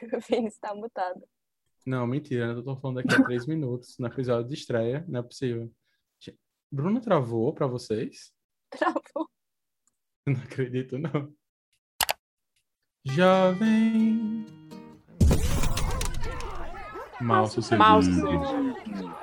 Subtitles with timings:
[0.28, 1.22] Vinícius tá mutado.
[1.86, 5.22] Não, mentira, eu tô falando daqui a três minutos, no episódio de estreia, não é
[5.22, 5.72] possível.
[6.70, 8.32] Bruno travou pra vocês?
[8.70, 9.28] Travou.
[10.26, 11.32] Não acredito, não.
[13.04, 14.44] Jovem.
[17.20, 17.78] Mal sucedido.
[17.78, 19.16] Mal sucedido.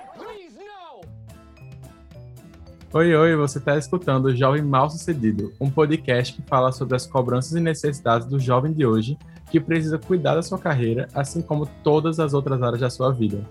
[2.94, 7.08] Oi, oi, você está escutando o Jovem Mal Sucedido, um podcast que fala sobre as
[7.08, 9.18] cobranças e necessidades do jovem de hoje
[9.54, 13.48] que precisa cuidar da sua carreira, assim como todas as outras áreas da sua vida.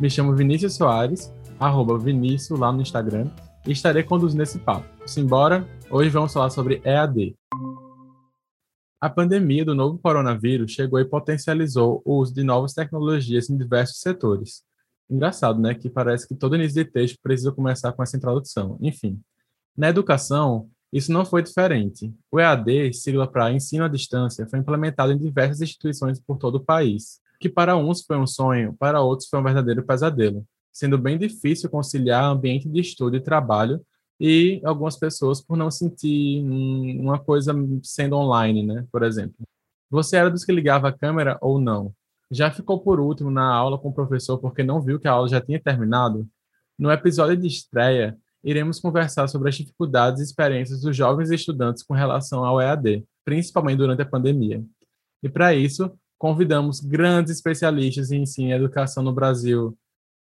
[0.00, 3.28] Me chamo Vinícius Soares, arroba Vinícius lá no Instagram,
[3.66, 4.86] e estarei conduzindo esse papo.
[5.06, 5.68] Simbora?
[5.90, 7.36] Hoje vamos falar sobre EAD.
[8.98, 14.00] A pandemia do novo coronavírus chegou e potencializou o uso de novas tecnologias em diversos
[14.00, 14.64] setores
[15.12, 15.74] Engraçado, né?
[15.74, 18.78] Que parece que todo início de texto precisa começar com essa introdução.
[18.80, 19.20] Enfim,
[19.76, 22.12] na educação, isso não foi diferente.
[22.30, 26.64] O EAD, sigla para Ensino à Distância, foi implementado em diversas instituições por todo o
[26.64, 31.18] país, que para uns foi um sonho, para outros foi um verdadeiro pesadelo, sendo bem
[31.18, 33.80] difícil conciliar ambiente de estudo e trabalho
[34.20, 36.44] e algumas pessoas por não sentir
[37.00, 38.86] uma coisa sendo online, né?
[38.92, 39.36] Por exemplo.
[39.90, 41.92] Você era dos que ligava a câmera ou não?
[42.32, 45.28] já ficou por último na aula com o professor porque não viu que a aula
[45.28, 46.26] já tinha terminado?
[46.78, 51.94] No episódio de estreia, iremos conversar sobre as dificuldades e experiências dos jovens estudantes com
[51.94, 54.64] relação ao EAD, principalmente durante a pandemia.
[55.22, 59.76] E para isso, convidamos grandes especialistas em ensino e educação no Brasil.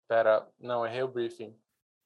[0.03, 1.55] Espera, não, errei o briefing.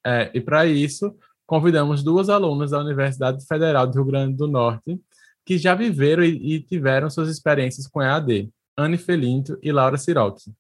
[0.07, 1.15] É, e para isso,
[1.47, 5.01] convidamos duas alunas da Universidade Federal do Rio Grande do Norte
[5.49, 8.51] que já viveram e, e tiveram suas experiências com EAD.
[8.77, 10.53] Anne Felinto e Laura Siroki.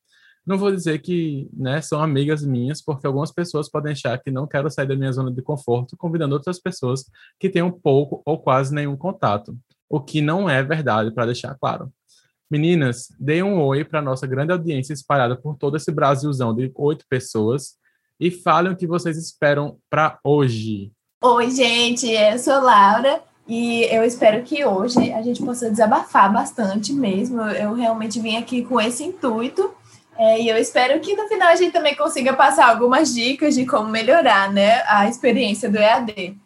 [0.48, 4.46] Não vou dizer que né, são amigas minhas, porque algumas pessoas podem achar que não
[4.46, 7.04] quero sair da minha zona de conforto, convidando outras pessoas
[7.38, 9.54] que tenham pouco ou quase nenhum contato,
[9.90, 11.92] o que não é verdade, para deixar claro.
[12.50, 17.04] Meninas, deem um oi para nossa grande audiência espalhada por todo esse Brasilzão de oito
[17.10, 17.74] pessoas
[18.18, 20.90] e falem o que vocês esperam para hoje.
[21.22, 26.94] Oi, gente, eu sou Laura e eu espero que hoje a gente possa desabafar bastante
[26.94, 27.42] mesmo.
[27.42, 29.76] Eu realmente vim aqui com esse intuito.
[30.18, 33.64] É, e eu espero que no final a gente também consiga passar algumas dicas de
[33.64, 36.36] como melhorar né, a experiência do EAD.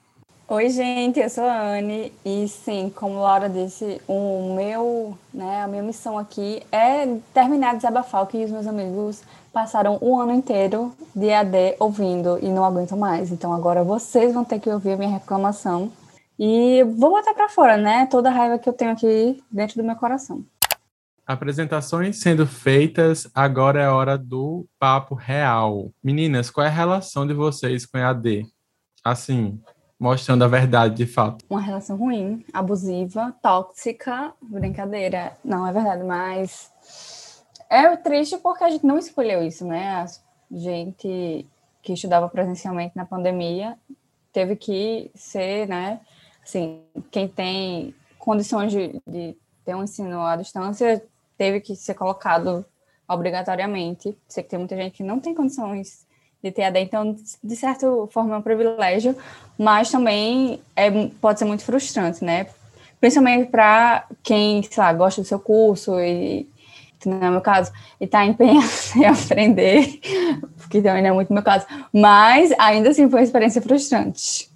[0.46, 5.66] Oi, gente, eu sou a Anne e sim, como Laura disse, o meu, né, a
[5.66, 10.34] minha missão aqui é terminar de desabafar o que os meus amigos passaram o ano
[10.34, 13.32] inteiro de EAD ouvindo e não aguentam mais.
[13.32, 15.90] Então agora vocês vão ter que ouvir a minha reclamação
[16.38, 18.06] e vou botar para fora, né?
[18.10, 20.44] Toda a raiva que eu tenho aqui dentro do meu coração.
[21.32, 25.90] Apresentações sendo feitas, agora é hora do papo real.
[26.04, 28.44] Meninas, qual é a relação de vocês com a AD?
[29.02, 29.58] Assim,
[29.98, 31.42] mostrando a verdade de fato.
[31.48, 35.32] Uma relação ruim, abusiva, tóxica, brincadeira.
[35.42, 36.70] Não é verdade, mas
[37.70, 40.04] é triste porque a gente não escolheu isso, né?
[40.04, 40.06] A
[40.50, 41.48] gente
[41.80, 43.78] que estudava presencialmente na pandemia
[44.34, 45.98] teve que ser, né,
[46.44, 51.02] assim, quem tem condições de, de ter um ensino à distância
[51.42, 52.64] teve que ser colocado
[53.08, 54.16] obrigatoriamente.
[54.28, 56.06] Sei que tem muita gente que não tem condições
[56.40, 59.16] de ter AD, então, de certa forma, é um privilégio,
[59.58, 60.88] mas também é,
[61.20, 62.46] pode ser muito frustrante, né?
[63.00, 66.48] Principalmente para quem, sei lá, gosta do seu curso e,
[67.04, 70.00] não é meu caso, e está empenhado em aprender,
[70.58, 74.48] porque também não é muito meu caso, mas ainda assim foi uma experiência frustrante.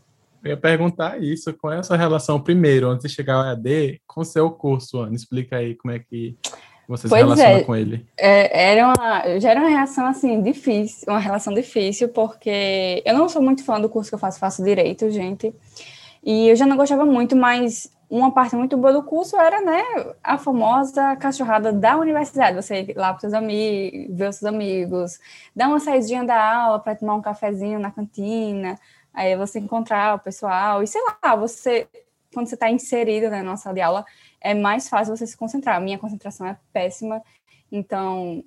[0.42, 4.00] Eu ia perguntar isso, qual é a sua relação primeiro, antes de chegar ao EAD,
[4.06, 5.16] com o seu curso, Ana?
[5.16, 6.36] Explica aí como é que
[6.88, 8.06] você pois se relaciona é, com ele.
[8.16, 13.28] É, era uma, já era uma reação, assim, difícil, uma relação difícil, porque eu não
[13.28, 15.54] sou muito fã do curso que eu faço, faço Direito, gente,
[16.24, 19.82] e eu já não gostava muito, mas uma parte muito boa do curso era, né,
[20.22, 22.56] a famosa cachorrada da universidade.
[22.56, 25.18] Você ir lá para seus amigos, ver os seus amigos,
[25.54, 28.78] dar uma saidinha da aula para tomar um cafezinho na cantina,
[29.12, 31.88] aí você encontrar o pessoal, e sei lá, você,
[32.32, 34.04] quando você está inserido né, na sala de aula,
[34.40, 35.76] é mais fácil você se concentrar.
[35.76, 37.22] A minha concentração é péssima,
[37.70, 38.44] então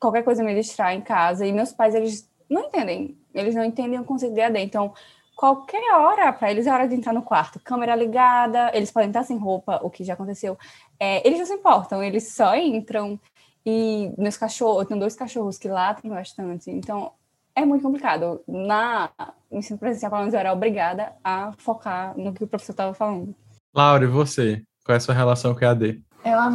[0.00, 3.98] qualquer coisa me distrai em casa, e meus pais, eles não entendem, eles não entendem
[3.98, 4.92] o conceito de AD, então
[5.34, 9.24] qualquer hora para eles é hora de entrar no quarto, câmera ligada, eles podem estar
[9.24, 10.56] sem roupa, o que já aconteceu,
[11.00, 13.18] é, eles não se importam, eles só entram,
[13.64, 17.12] e meus cachorros, eu tenho dois cachorros que latem bastante, então
[17.54, 18.42] é muito complicado.
[18.46, 19.10] Na
[19.50, 23.34] ensino presencial, pelo menos, eu era obrigada a focar no que o professor estava falando.
[23.74, 24.62] Laura, e você?
[24.84, 26.00] Qual é a sua relação com a AD?
[26.24, 26.52] É uma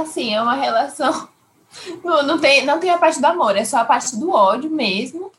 [0.00, 1.28] assim, é uma relação.
[2.04, 4.70] Não, não, tem, não tem a parte do amor, é só a parte do ódio
[4.70, 5.32] mesmo.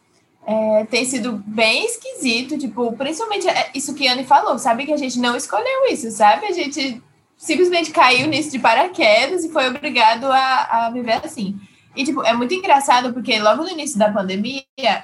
[0.48, 4.88] É, tem sido bem esquisito, tipo, principalmente é isso que a Anne falou, sabe?
[4.88, 6.48] Que a gente não escolheu isso, sabe?
[6.48, 7.00] A gente
[7.38, 11.56] simplesmente caiu nisso de paraquedas e foi obrigado a, a viver assim.
[11.96, 14.64] E, tipo, é muito engraçado porque logo no início da pandemia,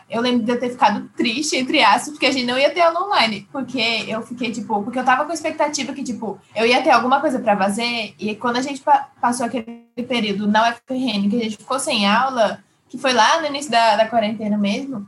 [0.09, 2.81] eu lembro de eu ter ficado triste, entre aspas, porque a gente não ia ter
[2.81, 3.47] aula online.
[3.51, 6.89] Porque eu fiquei, tipo, porque eu tava com a expectativa que, tipo, eu ia ter
[6.89, 8.15] alguma coisa para fazer.
[8.17, 8.83] E quando a gente
[9.21, 13.47] passou aquele período na UFRN, que a gente ficou sem aula, que foi lá no
[13.47, 15.05] início da, da quarentena mesmo,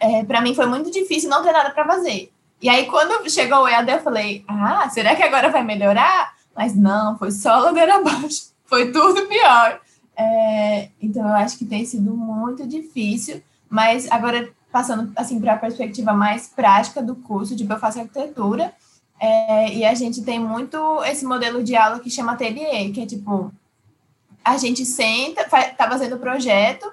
[0.00, 2.32] é, para mim foi muito difícil não ter nada para fazer.
[2.60, 6.34] E aí, quando chegou o EAD, eu falei, ah, será que agora vai melhorar?
[6.56, 8.54] Mas não, foi só ladeira abaixo.
[8.64, 9.80] Foi tudo pior.
[10.16, 15.58] É, então, eu acho que tem sido muito difícil, mas agora, passando assim para a
[15.58, 18.72] perspectiva mais prática do curso, tipo, eu faço arquitetura,
[19.20, 23.06] é, e a gente tem muito esse modelo de aula que chama ateliê, que é
[23.06, 23.52] tipo,
[24.44, 26.92] a gente senta, tá fazendo o projeto,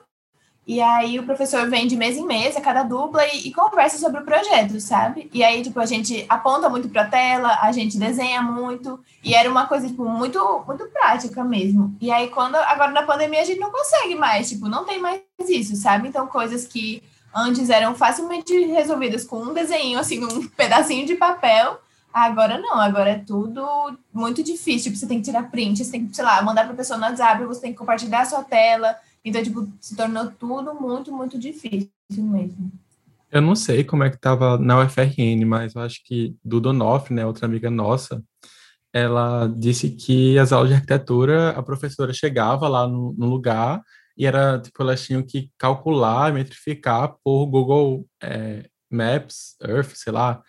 [0.65, 3.97] e aí o professor vem de mês em mês, a cada dupla, e, e, conversa
[3.97, 5.29] sobre o projeto, sabe?
[5.33, 9.33] E aí, tipo, a gente aponta muito para a tela, a gente desenha muito, e
[9.33, 11.95] era uma coisa, tipo, muito, muito prática mesmo.
[11.99, 15.21] E aí, quando agora na pandemia, a gente não consegue mais, tipo, não tem mais
[15.49, 16.07] isso, sabe?
[16.07, 17.01] Então, coisas que
[17.33, 21.79] antes eram facilmente resolvidas com um desenho, assim, um pedacinho de papel,
[22.13, 23.65] agora não, agora é tudo
[24.13, 24.91] muito difícil.
[24.91, 27.05] Tipo, você tem que tirar print, você tem que, sei lá, mandar para pessoa no
[27.05, 31.37] WhatsApp, você tem que compartilhar a sua tela então, tipo, se tornou tudo muito, muito
[31.37, 32.71] difícil mesmo.
[33.31, 37.13] Eu não sei como é que estava na UFRN, mas eu acho que Duda Noff,
[37.13, 38.21] né, outra amiga nossa,
[38.91, 43.81] ela disse que as aulas de arquitetura, a professora chegava lá no, no lugar
[44.17, 50.41] e era, tipo, elas tinham que calcular, metrificar por Google é, Maps, Earth, sei lá,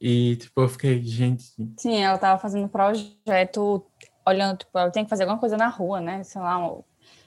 [0.00, 1.44] e, tipo, eu fiquei, gente...
[1.78, 3.86] Sim, ela estava fazendo um projeto,
[4.26, 6.58] olhando, tipo, ela tem que fazer alguma coisa na rua, né, sei lá,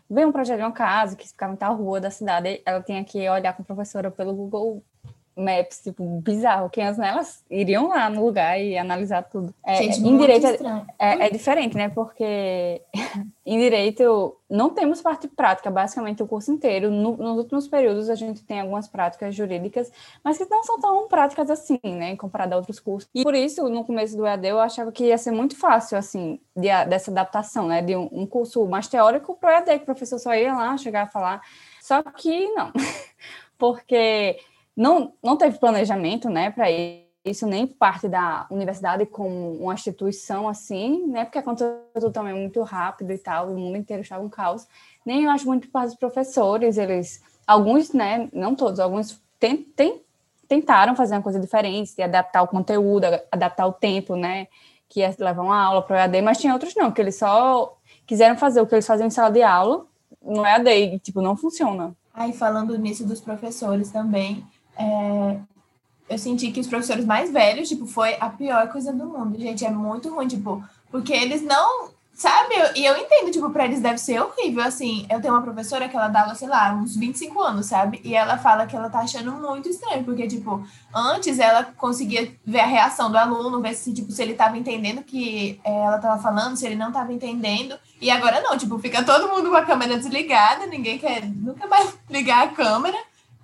[0.10, 3.04] veio um projeto de uma casa que ficava em tal rua da cidade, ela tinha
[3.04, 4.84] que olhar com a professora pelo Google
[5.38, 9.54] Maps, tipo, bizarro, que as nelas iriam lá no lugar e analisar tudo.
[9.64, 11.90] É, Gente, em direito é, é, é, diferente, né?
[11.90, 12.82] Porque
[13.46, 16.90] em direito não temos parte prática, basicamente o curso inteiro.
[16.90, 19.92] No, nos últimos períodos a gente tem algumas práticas jurídicas,
[20.24, 22.16] mas que não são tão práticas assim, né?
[22.16, 23.10] Comparado a outros cursos.
[23.14, 26.40] E por isso, no começo do EAD, eu achava que ia ser muito fácil, assim,
[26.56, 27.82] de, dessa adaptação, né?
[27.82, 30.76] De um, um curso mais teórico para o EAD, que o professor só ia lá
[30.78, 31.42] chegar a falar.
[31.80, 32.72] Só que não,
[33.58, 34.40] porque
[34.78, 36.68] não, não teve planejamento, né, para
[37.26, 42.62] isso, nem parte da universidade como uma instituição assim, né, porque aconteceu tudo também muito
[42.62, 44.68] rápido e tal, o mundo inteiro estava um caos.
[45.04, 50.00] Nem eu acho muito para os professores, eles, alguns, né, não todos, alguns tem, tem,
[50.48, 54.48] tentaram fazer uma coisa diferente, adaptar o conteúdo, adaptar o tempo, né,
[54.88, 57.76] que ia levar uma aula para o EAD, mas tinha outros não, que eles só
[58.06, 59.86] quiseram fazer o que eles faziam em sala de aula
[60.22, 61.96] no EAD, e, tipo, não funciona.
[62.14, 64.46] Aí, falando nisso dos professores também,
[64.78, 65.38] é,
[66.10, 69.66] eu senti que os professores mais velhos, tipo, foi a pior coisa do mundo, gente.
[69.66, 71.96] É muito ruim, tipo, porque eles não.
[72.14, 72.56] Sabe?
[72.76, 74.64] E eu entendo, tipo, pra eles deve ser horrível.
[74.64, 78.02] Assim, eu tenho uma professora que ela dava, sei lá, uns 25 anos, sabe?
[78.04, 82.62] E ela fala que ela tá achando muito estranho, porque, tipo, antes ela conseguia ver
[82.62, 86.00] a reação do aluno, ver se, tipo, se ele tava entendendo o que é, ela
[86.00, 87.78] tava falando, se ele não tava entendendo.
[88.02, 91.96] E agora não, tipo, fica todo mundo com a câmera desligada, ninguém quer nunca mais
[92.10, 92.98] ligar a câmera.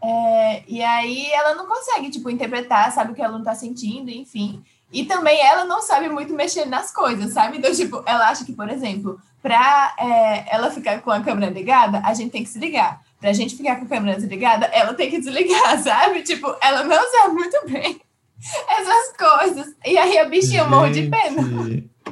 [0.04, 4.10] É, e aí ela não consegue, tipo, interpretar, sabe o que o aluno tá sentindo,
[4.10, 4.62] enfim.
[4.92, 7.58] E também ela não sabe muito mexer nas coisas, sabe?
[7.58, 12.02] Então, tipo, ela acha que, por exemplo, para é, ela ficar com a câmera ligada,
[12.04, 13.02] a gente tem que se ligar.
[13.20, 16.22] Pra gente ficar com a câmera desligada, ela tem que desligar, sabe?
[16.22, 18.00] Tipo, ela não sabe muito bem
[18.70, 19.74] essas coisas.
[19.86, 21.42] E aí a bichinha morre de pena.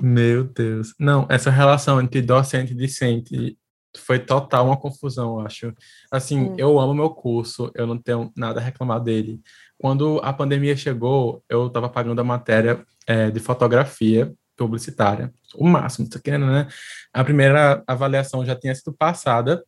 [0.01, 0.93] Meu Deus.
[0.97, 3.57] Não, essa relação entre docente e discente
[3.97, 5.73] foi total uma confusão, eu acho.
[6.09, 6.55] Assim, hum.
[6.57, 9.41] eu amo meu curso, eu não tenho nada a reclamar dele.
[9.77, 16.07] Quando a pandemia chegou, eu estava pagando a matéria é, de fotografia publicitária, o máximo,
[16.07, 16.67] tá querendo, né?
[17.11, 19.63] A primeira avaliação já tinha sido passada,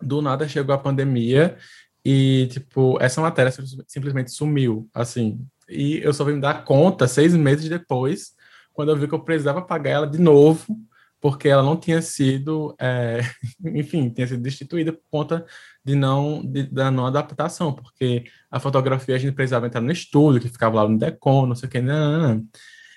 [0.00, 1.56] do nada chegou a pandemia
[2.04, 3.52] e, tipo, essa matéria
[3.86, 5.40] simplesmente sumiu, assim.
[5.68, 8.32] E eu só vim me dar conta seis meses depois,
[8.72, 10.78] quando eu vi que eu precisava pagar ela de novo,
[11.20, 13.20] porque ela não tinha sido, é,
[13.74, 15.46] enfim, tinha sido destituída por conta
[15.84, 20.40] de não de, da não adaptação, porque a fotografia a gente precisava entrar no estúdio,
[20.40, 22.46] que ficava lá no Decon, não sei o que, não, não, não.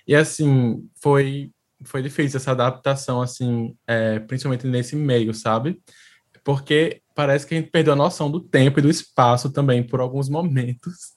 [0.07, 1.51] e assim, foi
[1.85, 5.81] foi difícil essa adaptação, assim, é, principalmente nesse meio, sabe?
[6.43, 9.99] Porque parece que a gente perdeu a noção do tempo e do espaço também por
[9.99, 11.13] alguns momentos.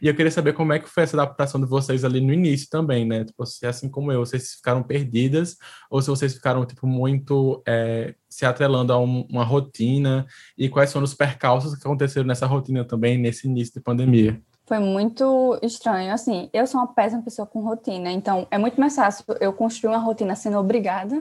[0.00, 2.68] E eu queria saber como é que foi essa adaptação de vocês ali no início
[2.70, 3.24] também, né?
[3.24, 5.56] Tipo, se assim como eu, vocês ficaram perdidas
[5.90, 10.26] ou se vocês ficaram, tipo, muito é, se atrelando a um, uma rotina
[10.56, 14.40] e quais foram os percalços que aconteceram nessa rotina também nesse início de pandemia?
[14.70, 16.14] Foi muito estranho.
[16.14, 19.90] Assim, eu sou uma péssima pessoa com rotina, então é muito mais fácil eu construir
[19.90, 21.20] uma rotina sendo obrigada.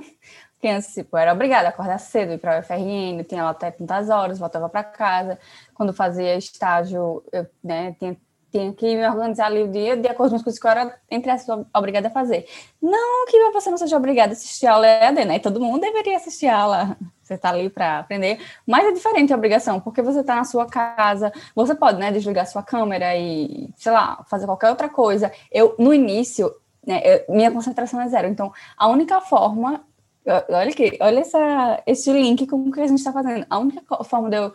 [0.53, 3.49] Porque antes, tipo, eu era obrigada a acordar cedo, ir para o UFRN, tinha lá
[3.49, 5.39] até tantas horas, voltava para casa.
[5.73, 8.15] Quando fazia estágio, eu né, tinha
[8.51, 10.99] tinha que me organizar ali o dia de acordo com as coisas que eu era,
[11.09, 12.47] entre essas, obrigada a fazer.
[12.79, 15.39] Não que você não seja obrigada a assistir aula EAD, né?
[15.39, 16.97] Todo mundo deveria assistir a aula.
[17.29, 20.65] Você está ali para aprender, mas é diferente a obrigação, porque você está na sua
[20.65, 25.31] casa, você pode, né, desligar sua câmera e, sei lá, fazer qualquer outra coisa.
[25.51, 26.51] Eu, no início,
[26.85, 29.83] né, eu, minha concentração é zero, então a única forma,
[30.25, 34.03] olha aqui, olha essa, esse link com o que a gente está fazendo, a única
[34.03, 34.51] forma de eu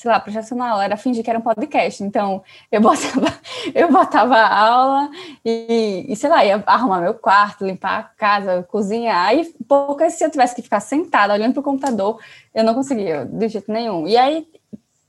[0.00, 2.02] sei lá, projeção na aula era fingir que era um podcast.
[2.02, 2.42] Então,
[2.72, 3.38] eu botava,
[3.74, 5.10] eu botava aula
[5.44, 9.28] e, e, sei lá, ia arrumar meu quarto, limpar a casa, cozinhar.
[9.28, 12.18] Aí, pouco se eu tivesse que ficar sentada olhando para o computador,
[12.54, 14.08] eu não conseguia, de jeito nenhum.
[14.08, 14.48] E aí,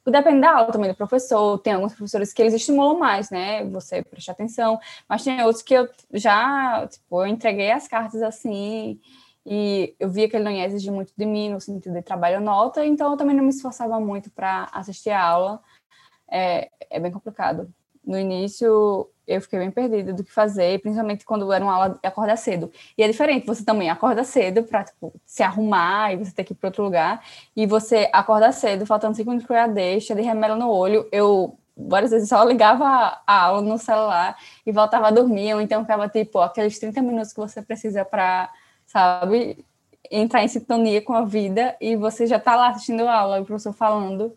[0.05, 4.03] depende da aula também do professor, tem alguns professores que eles estimulam mais, né, você
[4.03, 8.99] prestar atenção, mas tem outros que eu já, tipo, eu entreguei as cartas assim,
[9.45, 12.39] e eu via que ele não ia exigir muito de mim no sentido de trabalho
[12.41, 15.61] nota, então eu também não me esforçava muito para assistir a aula.
[16.29, 17.73] É, é bem complicado.
[18.05, 22.07] No início, eu fiquei bem perdida do que fazer, principalmente quando era uma aula de
[22.07, 22.71] acordar cedo.
[22.97, 26.53] E é diferente, você também acorda cedo para tipo, se arrumar e você ter que
[26.53, 27.23] ir para outro lugar,
[27.55, 31.07] e você acorda cedo, faltando cinco minutos para deixa, de remela no olho.
[31.11, 35.81] Eu várias vezes só ligava a aula no celular e voltava a dormir, ou então
[35.81, 38.51] ficava tipo aqueles 30 minutos que você precisa para
[38.91, 39.63] sabe?
[40.09, 43.45] Entrar em sintonia com a vida e você já está lá assistindo a aula, o
[43.45, 44.35] professor falando.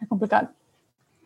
[0.00, 0.48] É complicado.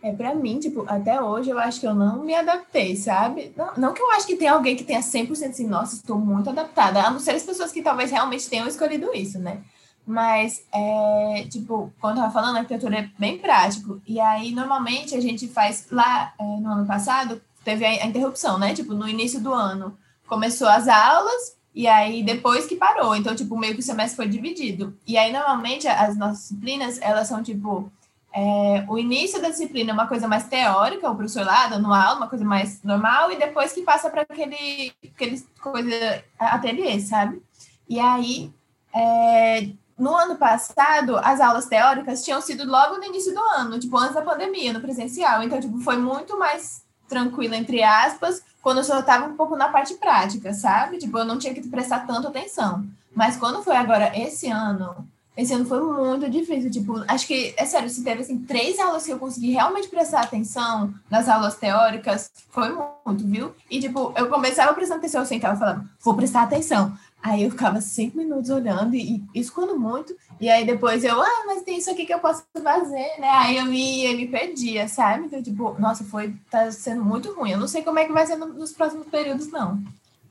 [0.02, 3.52] É, para mim, tipo, até hoje eu acho que eu não me adaptei, sabe?
[3.56, 6.50] Não, não que eu acho que tem alguém que tenha 100% assim, nossa, estou muito
[6.50, 9.62] adaptada, a não ser as pessoas que talvez realmente tenham escolhido isso, né?
[10.04, 14.02] Mas, é, tipo, quando eu tava falando, a arquitetura é bem prático.
[14.04, 18.58] E aí, normalmente, a gente faz lá, é, no ano passado, teve a, a interrupção,
[18.58, 18.74] né?
[18.74, 19.96] Tipo, no início do ano,
[20.26, 23.14] começou as aulas, e aí, depois que parou.
[23.16, 24.96] Então, tipo, meio que o semestre foi dividido.
[25.06, 27.90] E aí, normalmente, as nossas disciplinas, elas são, tipo,
[28.34, 32.16] é, o início da disciplina é uma coisa mais teórica, o professor lá dando aula,
[32.16, 37.42] uma coisa mais normal, e depois que passa para aquele, aquele coisa, ateliê, sabe?
[37.88, 38.52] E aí,
[38.94, 43.96] é, no ano passado, as aulas teóricas tinham sido logo no início do ano, tipo,
[43.96, 45.42] antes da pandemia, no presencial.
[45.42, 49.68] Então, tipo, foi muito mais tranquilo, entre aspas, quando eu só estava um pouco na
[49.68, 50.98] parte prática, sabe?
[50.98, 52.86] Tipo, eu não tinha que prestar tanta atenção.
[53.14, 56.70] Mas quando foi agora esse ano, esse ano foi muito difícil.
[56.70, 60.22] Tipo, acho que, é sério, se teve assim, três aulas que eu consegui realmente prestar
[60.22, 63.52] atenção nas aulas teóricas, foi muito, viu?
[63.70, 66.96] E, tipo, eu começava prestando atenção, eu sentava falando, vou prestar atenção.
[67.22, 70.14] Aí eu ficava cinco minutos olhando e, e escondo muito.
[70.40, 73.28] E aí depois eu, ah, mas tem isso aqui que eu posso fazer, né?
[73.28, 75.26] Aí eu ia me perdia, sabe?
[75.26, 77.52] Então, tipo, nossa, foi, tá sendo muito ruim.
[77.52, 79.80] Eu não sei como é que vai ser nos próximos períodos, não.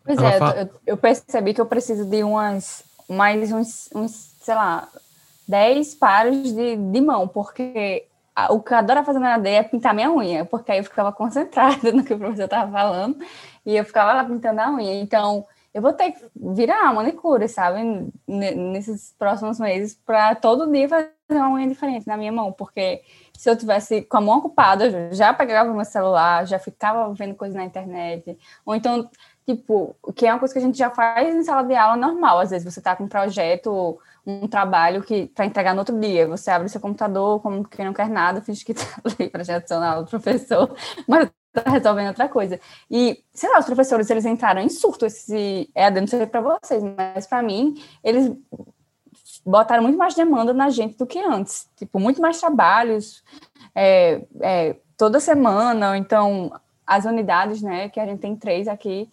[0.03, 4.89] Pois é, eu, eu, percebi que eu preciso de umas, mais uns, uns sei lá,
[5.47, 8.05] dez pares de, de mão, porque
[8.49, 11.11] o que eu adoro fazer na AD é pintar minha unha, porque aí eu ficava
[11.11, 13.17] concentrada no que o professor estava falando
[13.65, 14.95] e eu ficava lá pintando a unha.
[14.95, 17.79] Então, eu vou ter que virar manicure, sabe,
[18.27, 23.01] nesses próximos meses, para todo dia fazer uma unha diferente na minha mão, porque
[23.37, 27.35] se eu tivesse com a mão ocupada, eu já pegava meu celular, já ficava vendo
[27.35, 29.09] coisas na internet, ou então,
[29.45, 32.39] tipo, que é uma coisa que a gente já faz em sala de aula normal,
[32.39, 36.27] às vezes você está com um projeto, um trabalho que para entregar no outro dia,
[36.27, 39.89] você abre seu computador como quem não quer nada, finge que está ali para a
[39.89, 40.75] aula do professor,
[41.07, 42.59] mas tá resolvendo outra coisa.
[42.89, 46.83] E, sei lá, os professores, eles entraram em surto esse EAD, não sei para vocês,
[46.97, 48.31] mas para mim, eles
[49.45, 51.69] botaram muito mais demanda na gente do que antes.
[51.75, 53.23] Tipo, muito mais trabalhos
[53.75, 56.51] é, é, toda semana, então
[56.85, 59.09] as unidades, né, que a gente tem três aqui,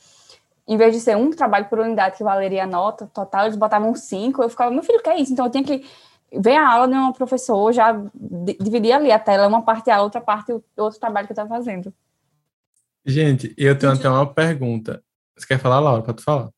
[0.66, 3.95] em vez de ser um trabalho por unidade que valeria a nota total, eles botavam
[3.95, 5.33] cinco, eu ficava, meu filho, que é isso?
[5.33, 5.85] Então eu tinha que
[6.33, 7.92] ver a aula de uma professora, já
[8.61, 11.49] dividir ali a tela, uma parte a outra parte, o outro trabalho que eu estava
[11.49, 11.92] fazendo.
[13.08, 15.02] Gente, eu tenho até uma pergunta.
[15.34, 16.02] Você quer falar, Laura?
[16.02, 16.50] Pode falar.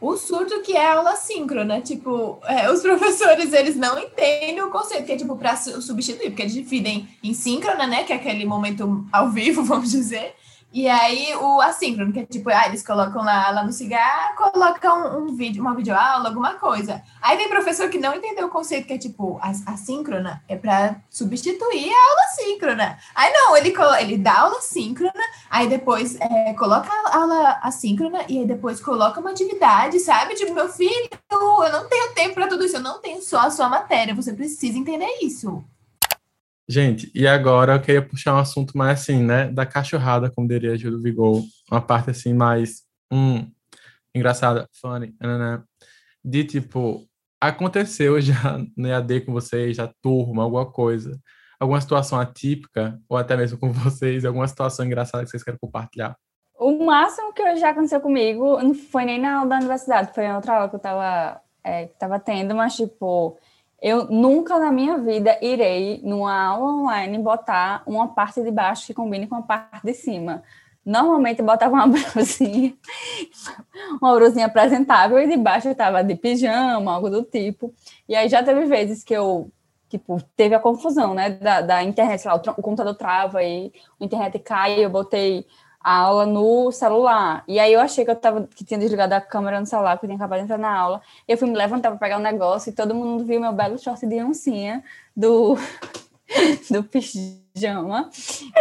[0.00, 5.04] O surto que é aula síncrona, tipo, é, os professores, eles não entendem o conceito,
[5.04, 9.04] que é tipo para substituir, porque eles dividem em síncrona, né, que é aquele momento
[9.10, 10.36] ao vivo, vamos dizer,
[10.76, 15.20] e aí o assíncrono, que é tipo, ah, eles colocam lá, lá no cigarro, colocam
[15.20, 17.02] um, vídeo, uma videoaula, alguma coisa.
[17.22, 21.00] Aí tem professor que não entendeu o conceito, que é tipo, a, assíncrona é para
[21.08, 22.98] substituir a aula síncrona.
[23.14, 28.40] Aí não, ele, ele dá aula síncrona, aí depois é, coloca a aula assíncrona e
[28.40, 30.34] aí depois coloca uma atividade, sabe?
[30.34, 33.50] Tipo, meu filho, eu não tenho tempo para tudo isso, eu não tenho só a
[33.50, 35.64] sua matéria, você precisa entender isso.
[36.68, 39.48] Gente, e agora eu queria puxar um assunto mais assim, né?
[39.48, 41.42] Da cachorrada, como diria Júlio Vigor.
[41.70, 42.82] Uma parte assim mais
[43.12, 43.48] hum,
[44.14, 45.62] engraçada, funny, né?
[46.24, 47.06] de tipo,
[47.40, 48.34] aconteceu já
[48.76, 51.16] no EAD com vocês, já turma, alguma coisa,
[51.60, 56.16] alguma situação atípica, ou até mesmo com vocês, alguma situação engraçada que vocês querem compartilhar?
[56.58, 60.34] O máximo que já aconteceu comigo não foi nem na aula da universidade, foi em
[60.34, 63.38] outra aula que eu tava, é, tava tendo, mas tipo,
[63.80, 68.94] eu nunca na minha vida irei, numa aula online, botar uma parte de baixo que
[68.94, 70.42] combine com a parte de cima.
[70.84, 72.74] Normalmente botava uma blusinha,
[74.00, 77.74] uma blusinha apresentável e debaixo eu tava de pijama, algo do tipo.
[78.08, 79.50] E aí já teve vezes que eu,
[79.88, 84.04] tipo, teve a confusão, né, da, da internet, lá, o, o computador trava e a
[84.04, 85.44] internet cai, eu botei
[85.86, 87.44] a aula no celular.
[87.46, 90.06] E aí eu achei que eu tava, que tinha desligado a câmera no celular, porque
[90.06, 91.00] eu tinha acabado de entrar na aula.
[91.28, 94.04] Eu fui me levantar para pegar um negócio e todo mundo viu meu belo short
[94.04, 94.82] de oncinha
[95.16, 95.54] do,
[96.68, 98.10] do pijama.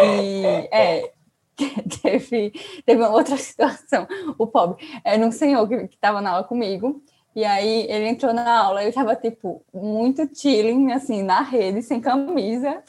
[0.04, 1.12] E, é,
[2.04, 2.54] teve,
[2.86, 4.08] teve uma outra situação.
[4.38, 7.02] O pobre era um senhor que estava na aula comigo,
[7.36, 11.82] e aí ele entrou na aula e eu estava, tipo, muito chilling, assim, na rede,
[11.82, 12.84] sem camisa.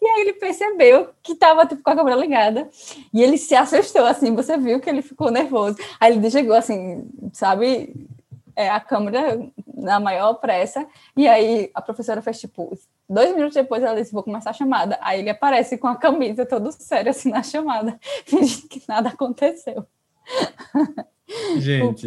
[0.00, 2.68] E aí ele percebeu que estava tipo, com a câmera ligada.
[3.12, 5.76] E ele se assustou, assim, você viu que ele ficou nervoso.
[6.00, 8.08] Aí ele desligou, assim, sabe,
[8.56, 10.86] é, a câmera na maior pressa.
[11.16, 12.76] E aí a professora fez, tipo,
[13.08, 14.98] dois minutos depois ela disse, vou começar a chamada.
[15.00, 19.86] Aí ele aparece com a camisa todo sério, assim, na chamada, fingindo que nada aconteceu.
[21.58, 22.06] Gente,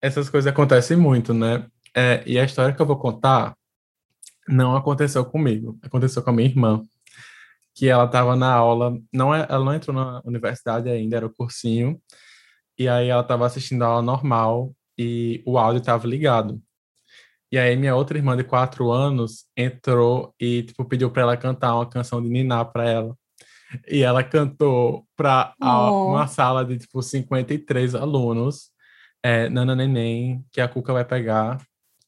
[0.00, 1.66] essas coisas acontecem muito, né?
[1.94, 3.54] É, e a história que eu vou contar
[4.48, 6.82] não aconteceu comigo, aconteceu com a minha irmã,
[7.74, 11.32] que ela estava na aula, não é, ela não entrou na universidade ainda, era o
[11.32, 12.00] cursinho,
[12.78, 16.60] e aí ela estava assistindo a aula normal e o áudio estava ligado.
[17.50, 21.74] E aí minha outra irmã de quatro anos entrou e tipo pediu para ela cantar
[21.74, 23.16] uma canção de Niná para ela.
[23.88, 26.08] E ela cantou para oh.
[26.08, 28.70] uma sala de tipo 53 alunos,
[29.22, 31.58] é, Nana Neném, que a Cuca vai pegar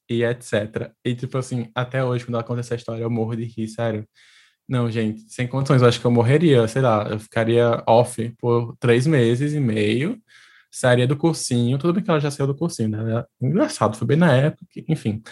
[0.09, 0.91] e etc.
[1.05, 4.07] E, tipo assim, até hoje, quando ela conta essa história, eu morro de rir, sério.
[4.69, 8.77] Não, gente, sem condições, eu acho que eu morreria, sei lá, eu ficaria off por
[8.79, 10.19] três meses e meio,
[10.71, 13.25] sairia do cursinho, tudo bem que ela já saiu do cursinho, né?
[13.41, 15.23] Engraçado, foi bem na época, enfim.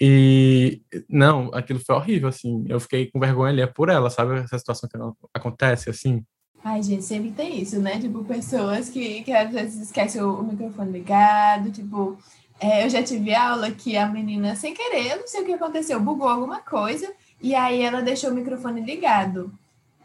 [0.00, 4.38] E, não, aquilo foi horrível, assim, eu fiquei com vergonha ali por ela, sabe?
[4.40, 4.96] Essa situação que
[5.34, 6.24] acontece, assim.
[6.64, 8.00] Ai, gente, sempre tem isso, né?
[8.00, 12.16] Tipo, pessoas que, que às vezes esquecem o microfone ligado, tipo,
[12.62, 15.98] é, eu já tive aula que a menina, sem querer, não sei o que aconteceu,
[15.98, 19.52] bugou alguma coisa, e aí ela deixou o microfone ligado.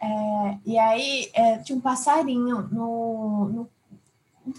[0.01, 3.69] É, e aí é, tinha um passarinho no, no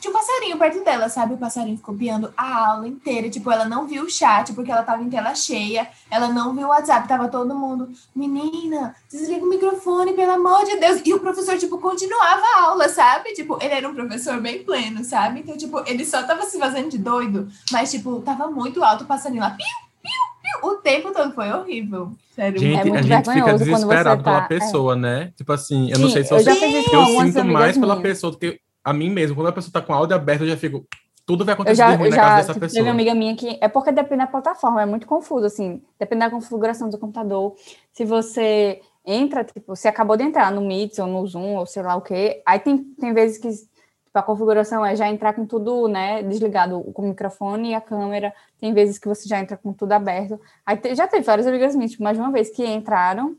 [0.01, 1.35] tinha um passarinho perto dela, sabe?
[1.35, 3.29] O passarinho ficou copiando a aula inteira.
[3.31, 5.89] Tipo, ela não viu o chat porque ela tava em tela cheia.
[6.11, 7.09] Ela não viu o WhatsApp.
[7.09, 11.01] Tava todo mundo, menina, desliga o microfone, pelo amor de Deus.
[11.05, 13.33] E o professor, tipo, continuava a aula, sabe?
[13.33, 15.41] Tipo, ele era um professor bem pleno, sabe?
[15.41, 17.49] Então, tipo, ele só tava se fazendo de doido.
[17.73, 19.51] Mas, tipo, tava muito alto o passarinho lá.
[19.51, 19.67] Piu,
[20.03, 20.11] piu,
[20.43, 20.71] piu.
[20.71, 22.13] O tempo todo foi horrível.
[22.35, 22.61] Sério.
[22.61, 24.31] Gente, é a gente fica desesperado tá...
[24.31, 24.49] pela é.
[24.49, 24.97] pessoa, é.
[24.97, 25.33] né?
[25.37, 27.79] Tipo assim, eu Sim, não sei se eu, eu, eu sinto mais minhas.
[27.79, 30.49] pela pessoa do que a mim mesmo, quando a pessoa tá com áudio aberto, eu
[30.49, 30.87] já fico.
[31.27, 32.79] Tudo vai acontecer eu já, ruim na já, casa dessa tipo, pessoa.
[32.79, 33.59] Teve uma amiga minha que.
[33.61, 35.83] É porque depende da plataforma, é muito confuso, assim.
[35.99, 37.55] Depende da configuração do computador.
[37.93, 41.83] Se você entra, tipo, você acabou de entrar no Meet ou no Zoom, ou sei
[41.83, 42.43] lá o quê.
[42.47, 46.83] Aí tem, tem vezes que tipo, a configuração é já entrar com tudo, né, desligado,
[46.95, 48.33] com o microfone e a câmera.
[48.59, 50.41] Tem vezes que você já entra com tudo aberto.
[50.65, 53.37] Aí te, já teve várias amigas minhas, tipo, mais de uma vez que entraram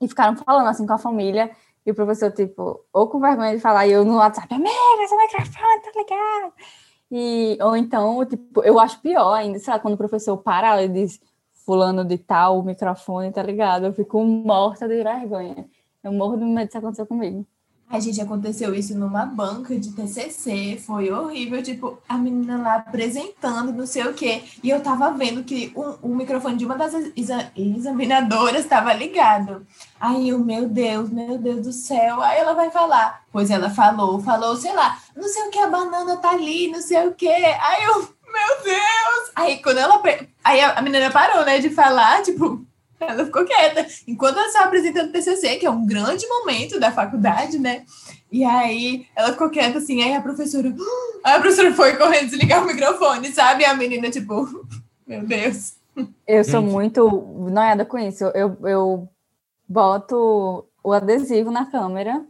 [0.00, 1.50] e ficaram falando assim com a família.
[1.86, 4.70] E o professor, tipo, ou com vergonha de falar, e eu no WhatsApp, amiga,
[5.06, 6.52] seu microfone tá ligado.
[7.10, 10.88] E, ou então, tipo, eu acho pior ainda, sei lá, quando o professor para e
[10.88, 11.20] diz,
[11.64, 15.68] fulano de tal, o microfone tá ligado, eu fico morta de vergonha.
[16.02, 17.46] Eu morro de medo disso acontecer comigo.
[17.88, 23.72] A gente aconteceu isso numa banca de TCC, foi horrível, tipo, a menina lá apresentando,
[23.72, 27.52] não sei o quê, e eu tava vendo que o, microfone de uma das exa
[27.56, 29.66] examinadoras estava ligado.
[30.00, 34.20] Aí eu, meu Deus, meu Deus do céu, aí ela vai falar, pois ela falou,
[34.20, 37.28] falou, sei lá, não sei o que, a banana tá ali, não sei o quê,
[37.28, 39.30] aí eu, meu Deus!
[39.36, 40.02] Aí quando ela,
[40.42, 42.66] aí a menina parou, né, de falar, tipo,
[43.08, 43.86] ela ficou quieta.
[44.06, 47.84] Enquanto ela estava apresentando o TCC, que é um grande momento da faculdade, né?
[48.30, 50.74] E aí ela ficou quieta assim, aí a professora.
[51.24, 53.62] Aí a professora foi correndo desligar o microfone, sabe?
[53.62, 54.46] E a menina, tipo,
[55.06, 55.76] meu Deus.
[56.26, 57.08] Eu sou muito
[57.50, 58.24] noiada com isso.
[58.34, 59.08] Eu, eu
[59.66, 62.22] boto o adesivo na câmera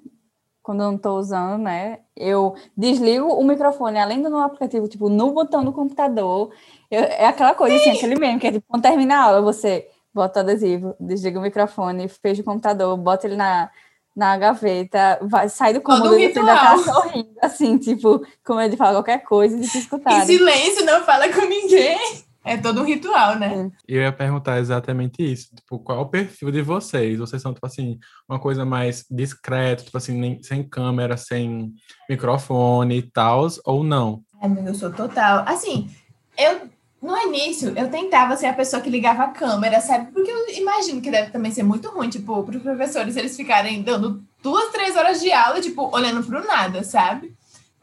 [0.65, 1.99] quando eu não estou usando, né?
[2.17, 6.51] Eu desligo o microfone, além do no aplicativo, tipo, no botão do computador.
[6.91, 9.87] Eu, é aquela coisa, assim, aquele mesmo, que é tipo, quando termina a aula, você
[10.15, 13.69] bota o adesivo, desliga o microfone, fecha o computador, bota ele na,
[14.15, 18.99] na gaveta, vai, sai do cômodo e ainda tá sorrindo, assim, tipo, como ele fala
[18.99, 20.23] qualquer coisa e se escutar.
[20.23, 21.99] Em silêncio, não fala com ninguém.
[22.47, 23.71] É todo um ritual, né?
[23.89, 25.49] Eu ia perguntar exatamente isso.
[25.57, 27.19] Tipo, qual é o perfil de vocês?
[27.19, 27.99] Vocês são, tipo assim,
[28.29, 31.73] uma coisa mais discreta, tipo assim, nem, sem câmera, sem
[32.09, 34.23] microfone e tal, ou não?
[34.43, 35.43] É, eu sou total.
[35.49, 35.89] Assim,
[36.37, 36.69] eu
[37.05, 40.11] no início, eu tentava ser a pessoa que ligava a câmera, sabe?
[40.11, 43.83] Porque eu imagino que deve também ser muito ruim, tipo, para os professores eles ficarem
[43.83, 47.37] dando duas, três horas de aula, tipo, olhando para o nada, sabe?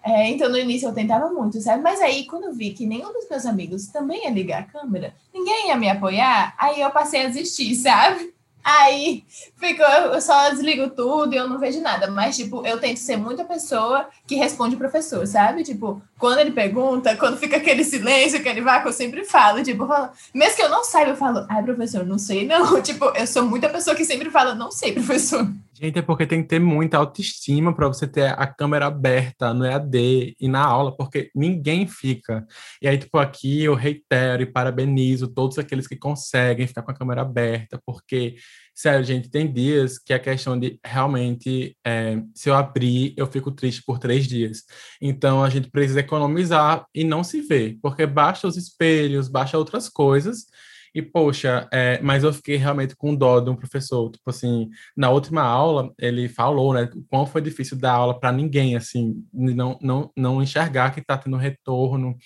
[0.04, 1.84] É, então, no início eu tentava muito, sabe?
[1.84, 5.14] Mas aí, quando eu vi que nenhum dos meus amigos também ia ligar a câmera,
[5.32, 8.34] ninguém ia me apoiar, aí eu passei a desistir, sabe?
[8.64, 9.24] Aí
[9.58, 12.10] ficou, eu só desligo tudo e eu não vejo nada.
[12.10, 15.64] Mas, tipo, eu tento ser muita pessoa que responde o professor, sabe?
[15.64, 20.10] Tipo, quando ele pergunta, quando fica aquele silêncio, aquele vácuo, eu sempre falo, tipo, falo,
[20.34, 22.82] mesmo que eu não saiba, eu falo, ai, professor, não sei, não.
[22.92, 25.48] Tipo, eu sou muita pessoa que sempre fala, não sei, professor.
[25.82, 29.66] Gente, é porque tem que ter muita autoestima para você ter a câmera aberta no
[29.66, 32.46] EAD e na aula, porque ninguém fica.
[32.80, 36.94] E aí, tipo, aqui eu reitero e parabenizo todos aqueles que conseguem ficar com a
[36.94, 38.36] câmera aberta, porque,
[38.76, 43.52] sério, gente, tem dias que a questão de realmente, é, se eu abrir, eu fico
[43.52, 44.64] triste por três dias.
[45.02, 49.90] Então, a gente precisa economizar e não se ver, porque basta os espelhos, basta outras
[49.90, 50.46] coisas
[50.94, 54.12] e, poxa, é, mas eu fiquei realmente com dó de um professor.
[54.12, 58.32] Tipo assim, na última aula, ele falou, né, o quão foi difícil dar aula para
[58.32, 62.18] ninguém, assim, não, não, não enxergar que está tendo retorno.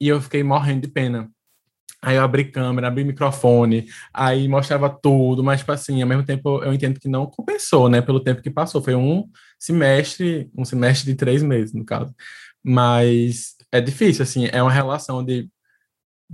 [0.00, 1.30] E eu fiquei morrendo de pena.
[2.02, 6.62] Aí eu abri câmera, abri microfone, aí mostrava tudo, mas, tipo assim, ao mesmo tempo
[6.62, 8.82] eu entendo que não compensou, né, pelo tempo que passou.
[8.82, 9.24] Foi um
[9.58, 12.14] semestre, um semestre de três meses, no caso.
[12.62, 15.48] Mas é difícil, assim, é uma relação de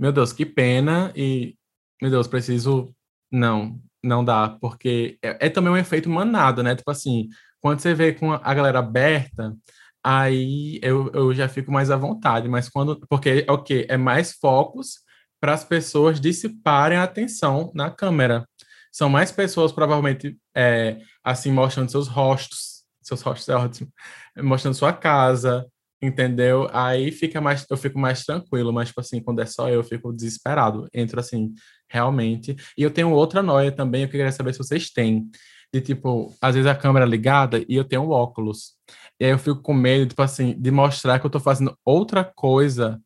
[0.01, 1.55] meu Deus, que pena, e,
[2.01, 2.91] meu Deus, preciso.
[3.31, 6.75] Não, não dá, porque é, é também um efeito manada, né?
[6.75, 7.29] Tipo assim,
[7.61, 9.55] quando você vê com a galera aberta,
[10.03, 12.99] aí eu, eu já fico mais à vontade, mas quando.
[13.07, 13.85] Porque é o quê?
[13.89, 14.95] É mais focos
[15.39, 18.45] para as pessoas dissiparem a atenção na câmera.
[18.91, 23.91] São mais pessoas, provavelmente, é, assim, mostrando seus rostos, seus rostos é ótimo,
[24.37, 25.67] mostrando sua casa,
[26.01, 26.67] entendeu?
[26.73, 29.83] Aí fica mais, eu fico mais tranquilo, mas, tipo assim, quando é só eu, eu
[29.83, 30.87] fico desesperado.
[30.93, 31.53] Entro, assim,
[31.89, 32.55] realmente.
[32.77, 35.29] E eu tenho outra noia também, eu queria saber se vocês têm.
[35.73, 38.73] De, tipo, às vezes a câmera ligada e eu tenho óculos.
[39.19, 42.25] E aí eu fico com medo, tipo assim, de mostrar que eu tô fazendo outra
[42.25, 42.99] coisa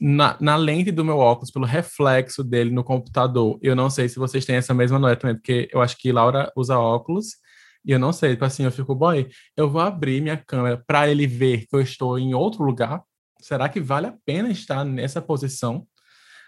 [0.00, 3.58] na, na lente do meu óculos, pelo reflexo dele no computador.
[3.62, 6.50] Eu não sei se vocês têm essa mesma noia também, porque eu acho que Laura
[6.56, 7.36] usa óculos
[7.84, 11.08] e eu não sei, tipo assim, eu fico, boy, eu vou abrir minha câmera para
[11.08, 13.02] ele ver que eu estou em outro lugar.
[13.40, 15.86] Será que vale a pena estar nessa posição?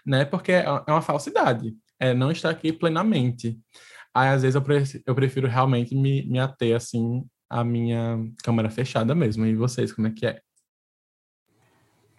[0.05, 0.25] Né?
[0.25, 3.59] Porque é, é uma falsidade, é não estar aqui plenamente.
[4.13, 8.69] Aí, às vezes, eu, prefiro, eu prefiro realmente me, me ater, assim, à minha câmera
[8.69, 9.45] fechada mesmo.
[9.45, 10.41] E vocês, como é que é?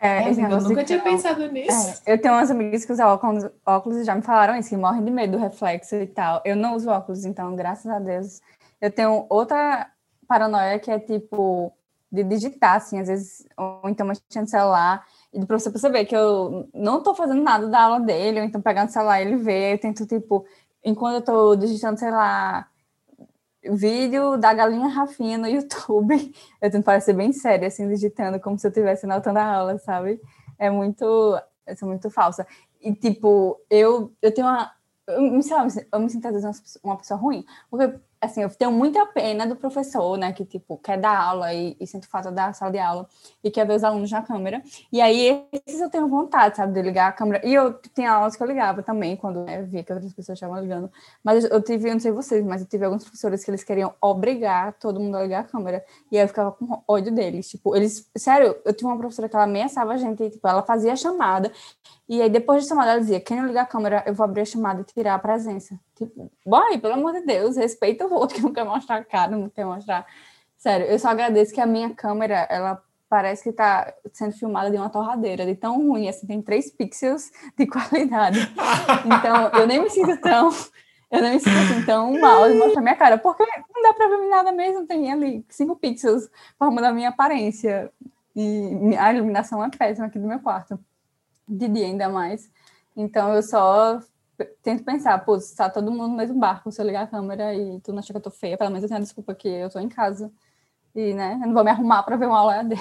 [0.01, 2.03] É, é eu nunca tinha pensado nisso.
[2.05, 4.77] É, eu tenho umas amigas que usam óculos, óculos e já me falaram isso, que
[4.77, 6.42] morrem de medo do reflexo e tal.
[6.44, 8.40] Eu não uso óculos, então, graças a Deus,
[8.83, 9.88] eu tenho outra
[10.27, 11.73] paranoia que é tipo
[12.11, 16.14] de digitar, assim, às vezes, ou então mexendo no celular, e do professor perceber que
[16.14, 19.73] eu não estou fazendo nada da aula dele, ou então pegando o celular ele vê,
[19.73, 20.45] eu tento, tipo,
[20.85, 22.68] enquanto eu estou digitando, sei lá,
[23.64, 28.66] vídeo da galinha Rafinha no YouTube, eu tento parecer bem séria, assim, digitando, como se
[28.66, 30.21] eu estivesse anotando a aula, sabe?
[30.59, 31.05] É muito,
[31.66, 32.47] eu sou muito falsa.
[32.81, 34.71] E, tipo, eu, eu tenho uma,
[35.07, 38.71] eu, sei lá, eu me sinto às vezes uma pessoa ruim, porque assim, eu tenho
[38.71, 42.53] muita pena do professor, né, que, tipo, quer dar aula e, e sinto falta da
[42.53, 43.09] sala de aula
[43.43, 44.63] e quer ver os alunos na câmera.
[44.93, 47.45] E aí, esses eu tenho vontade, sabe, de ligar a câmera.
[47.45, 50.61] E eu tinha aulas que eu ligava também, quando né, via que outras pessoas estavam
[50.61, 50.91] ligando.
[51.23, 53.93] Mas eu tive, eu não sei vocês, mas eu tive alguns professores que eles queriam
[54.01, 55.85] obrigar todo mundo a ligar a câmera.
[56.11, 57.49] E aí eu ficava com ódio deles.
[57.49, 60.63] Tipo, eles, sério, eu tinha uma professora que ela ameaçava a gente, e, tipo, ela
[60.63, 61.51] fazia chamada
[62.12, 64.42] e aí, depois de chamada, ela dizia: quem não ligar a câmera, eu vou abrir
[64.42, 65.81] a chamada e tirar a presença.
[65.96, 69.35] Tipo, boy, pelo amor de Deus, respeita o outro que não quer mostrar a cara,
[69.35, 70.07] não quer mostrar.
[70.59, 74.77] Sério, eu só agradeço que a minha câmera, ela parece que está sendo filmada de
[74.77, 78.40] uma torradeira, de tão ruim, assim, tem três pixels de qualidade.
[79.07, 80.51] Então, eu nem me sinto tão.
[81.11, 83.42] Eu nem me sinto assim, tão mal de mostrar minha cara, porque
[83.75, 87.90] não dá para ver nada mesmo, tem ali cinco pixels formando a minha aparência.
[88.37, 90.79] E a iluminação é péssima aqui do meu quarto
[91.48, 92.50] de dia ainda mais.
[92.96, 94.00] Então eu só
[94.62, 97.55] tento pensar, pô, se tá todo mundo no mesmo barco, se eu ligar a câmera
[97.55, 99.48] e tu não acha que eu tô feia, pelo menos eu tenho a desculpa que
[99.48, 100.31] eu tô em casa.
[100.94, 102.81] E, né, eu não vou me arrumar para ver uma aula dele.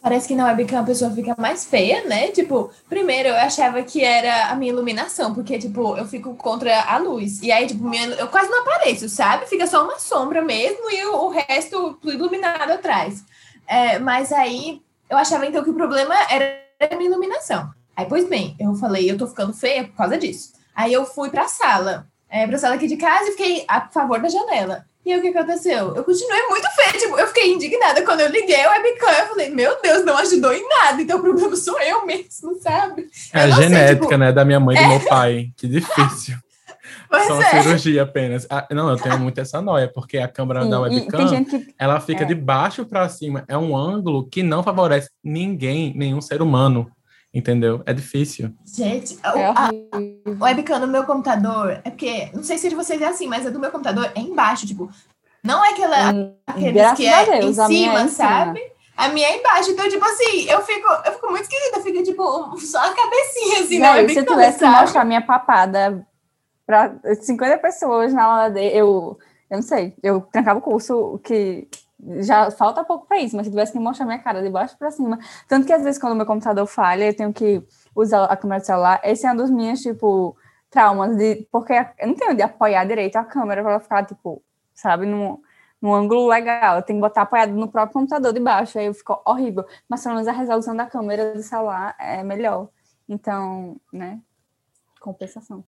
[0.00, 2.32] Parece que na webcam a pessoa fica mais feia, né?
[2.32, 6.98] Tipo, primeiro eu achava que era a minha iluminação, porque, tipo, eu fico contra a
[6.98, 7.40] luz.
[7.40, 9.46] E aí, tipo, minha, eu quase não apareço, sabe?
[9.46, 13.24] Fica só uma sombra mesmo e o, o resto iluminado atrás.
[13.64, 17.72] É, mas aí eu achava então que o problema era a minha iluminação.
[17.96, 20.52] Aí, pois bem, eu falei, eu tô ficando feia por causa disso.
[20.74, 24.20] Aí eu fui pra sala, é, pra sala aqui de casa e fiquei a favor
[24.20, 24.84] da janela.
[25.04, 25.96] E aí, o que aconteceu?
[25.96, 29.50] Eu continuei muito feia, tipo, eu fiquei indignada quando eu liguei o webcam, eu falei,
[29.50, 33.08] meu Deus, não ajudou em nada, então o problema sou eu mesmo, sabe?
[33.32, 34.16] É a genética, sei, tipo...
[34.16, 34.88] né, da minha mãe e do é...
[34.88, 36.36] meu pai, que difícil.
[37.08, 37.62] Pois Só é.
[37.62, 38.46] cirurgia apenas.
[38.48, 41.74] Ah, não, eu tenho muito essa noia, porque a câmera Sim, da webcam, que...
[41.78, 42.26] ela fica é.
[42.26, 43.44] de baixo para cima.
[43.46, 46.90] É um ângulo que não favorece ninguém, nenhum ser humano.
[47.34, 47.82] Entendeu?
[47.86, 48.52] É difícil.
[48.66, 53.00] Gente, é a, a webcam no meu computador, é porque, não sei se de vocês
[53.00, 54.90] é assim, mas a do meu computador é embaixo, tipo,
[55.42, 58.60] não é aquela hum, aqueles que é Deus, em cima, é sabe?
[58.94, 59.70] A minha é embaixo.
[59.70, 63.78] Então, tipo assim, eu fico, eu fico muito esquisita, fica, tipo, só a cabecinha, assim,
[63.78, 66.06] não, na webcam, Se eu tivesse que mostrar minha papada
[66.66, 69.18] para 50 pessoas na aula dele, eu,
[69.50, 71.66] eu não sei, eu trancava o curso que
[72.20, 74.90] já falta pouco para isso, mas se tivesse que mostrar minha cara de baixo para
[74.90, 75.18] cima.
[75.46, 77.62] Tanto que às vezes quando meu computador falha, eu tenho que
[77.94, 79.00] usar a câmera do celular.
[79.04, 80.36] Esse é um dos meus, tipo,
[80.68, 84.42] traumas, de, porque eu não tenho de apoiar direito a câmera para ela ficar, tipo,
[84.74, 85.40] sabe, num,
[85.80, 86.76] num ângulo legal.
[86.76, 89.64] Eu tenho que botar apoiado no próprio computador de baixo, aí ficou horrível.
[89.88, 92.68] Mas pelo menos a resolução da câmera do celular é melhor.
[93.08, 94.20] Então, né,
[95.00, 95.64] compensação.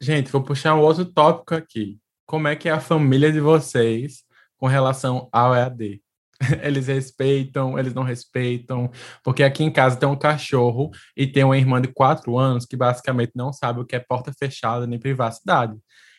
[0.00, 1.98] Gente, vou puxar um outro tópico aqui.
[2.26, 4.24] Como é que é a família de vocês
[4.62, 6.00] com relação ao EAD.
[6.62, 8.88] Eles respeitam, eles não respeitam,
[9.24, 12.76] porque aqui em casa tem um cachorro e tem uma irmã de quatro anos que
[12.76, 15.76] basicamente não sabe o que é porta fechada nem privacidade.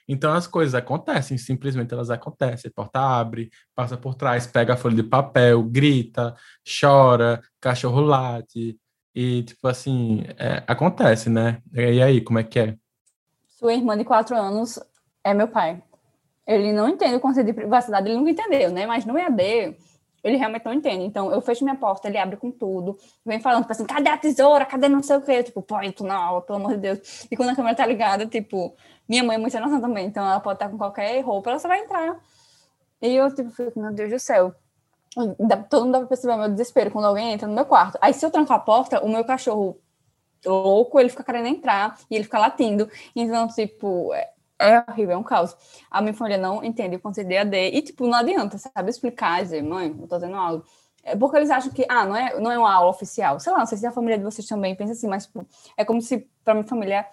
[0.10, 2.70] Então as coisas acontecem, simplesmente elas acontecem.
[2.70, 6.36] A porta abre, passa por trás, pega a folha de papel, grita,
[6.82, 8.78] chora, cachorro late.
[9.16, 11.62] E, tipo assim, é, acontece, né?
[11.72, 12.78] E aí, como é que é?
[13.48, 14.80] Sua irmã de quatro anos
[15.24, 15.82] é meu pai.
[16.46, 18.86] Ele não entende o conceito de privacidade, ele nunca entendeu, né?
[18.86, 19.78] Mas no EAD,
[20.24, 21.06] ele realmente não entende.
[21.06, 24.18] Então, eu fecho minha porta, ele abre com tudo, vem falando, tipo assim, cadê a
[24.18, 24.66] tesoura?
[24.66, 25.44] Cadê não sei o quê?
[25.44, 27.28] tipo, pô, eu na aula, pelo amor de Deus.
[27.30, 28.76] E quando a câmera tá ligada, tipo,
[29.08, 31.68] minha mãe é muito noção também, então ela pode estar com qualquer roupa, ela só
[31.68, 32.18] vai entrar.
[33.02, 34.56] E eu, tipo, fico, meu Deus do céu.
[35.70, 37.98] Todo mundo dá pra perceber o meu desespero quando alguém entra no meu quarto.
[38.02, 39.78] Aí, se eu trancar a porta, o meu cachorro
[40.46, 42.90] louco, ele fica querendo entrar e ele fica latindo.
[43.16, 44.12] Então, tipo,
[44.64, 45.56] é horrível, é um caos.
[45.90, 49.42] A minha família não entende o conceito de AD e, tipo, não adianta, sabe, explicar,
[49.44, 50.64] dizer, mãe, eu tô tendo aula.
[51.04, 53.40] É porque eles acham que, ah, não é, não é uma aula oficial.
[53.40, 55.46] Sei lá, não sei se a família de vocês também pensa assim, mas, tipo,
[55.76, 57.06] é como se, para minha família,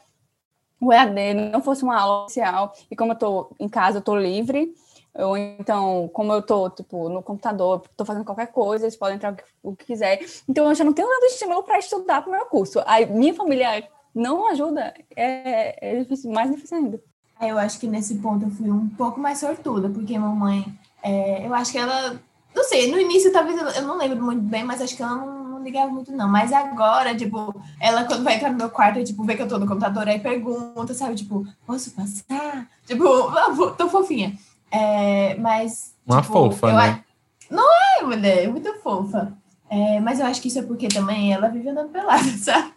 [0.80, 2.72] o EAD não fosse uma aula oficial.
[2.90, 4.72] E como eu tô em casa, eu tô livre,
[5.14, 9.36] ou então, como eu tô, tipo, no computador, tô fazendo qualquer coisa, eles podem entrar
[9.62, 10.20] o que quiser.
[10.48, 12.80] Então, eu já não tenho nada de estímulo para estudar para o meu curso.
[12.86, 17.09] Aí, minha família não ajuda, é, é difícil, mais difícil ainda.
[17.40, 20.66] Eu acho que nesse ponto eu fui um pouco mais sortuda, porque mamãe,
[21.02, 22.20] é, eu acho que ela,
[22.54, 25.44] não sei, no início talvez eu, não lembro muito bem, mas acho que ela não,
[25.44, 26.28] não, ligava muito não.
[26.28, 29.58] Mas agora, tipo, ela quando vai entrar no meu quarto, tipo, vê que eu tô
[29.58, 32.68] no computador, aí pergunta, sabe, tipo, posso passar?
[32.86, 33.04] Tipo,
[33.76, 34.36] tô fofinha.
[34.70, 35.94] É, mas.
[36.06, 37.04] Uma tipo, fofa, né?
[37.50, 37.66] Não
[37.98, 39.32] é, mulher, é muito fofa.
[39.68, 42.72] É, mas eu acho que isso é porque também ela vive andando pelada, sabe?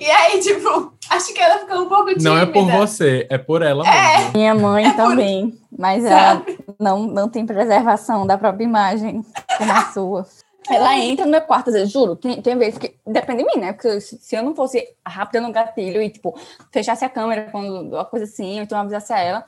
[0.00, 2.30] E aí, tipo, acho que ela ficou um pouco tímida.
[2.30, 4.18] Não é por você, é por ela é.
[4.18, 4.32] mesmo.
[4.34, 5.78] Minha mãe é também, por...
[5.78, 6.44] mas ela
[6.78, 9.24] não, não tem preservação da própria imagem
[9.58, 10.26] como a sua.
[10.68, 13.60] Ela entra no meu quarto, às vezes, juro, tem, tem vezes que depende de mim,
[13.60, 13.72] né?
[13.72, 16.38] Porque se, se eu não fosse rápida no gatilho e, tipo,
[16.72, 19.44] fechasse a câmera quando uma coisa assim, ou então avisasse a ela,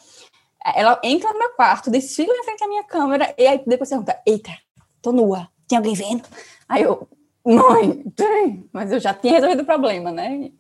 [0.75, 4.19] ela entra no meu quarto, desfila na frente da minha câmera e aí depois pergunta:
[4.27, 4.53] Eita,
[5.01, 6.23] tô nua, tem alguém vendo?
[6.69, 7.09] Aí eu,
[7.45, 8.69] Mãe, tem.
[8.73, 10.51] Mas eu já tinha resolvido o problema, né?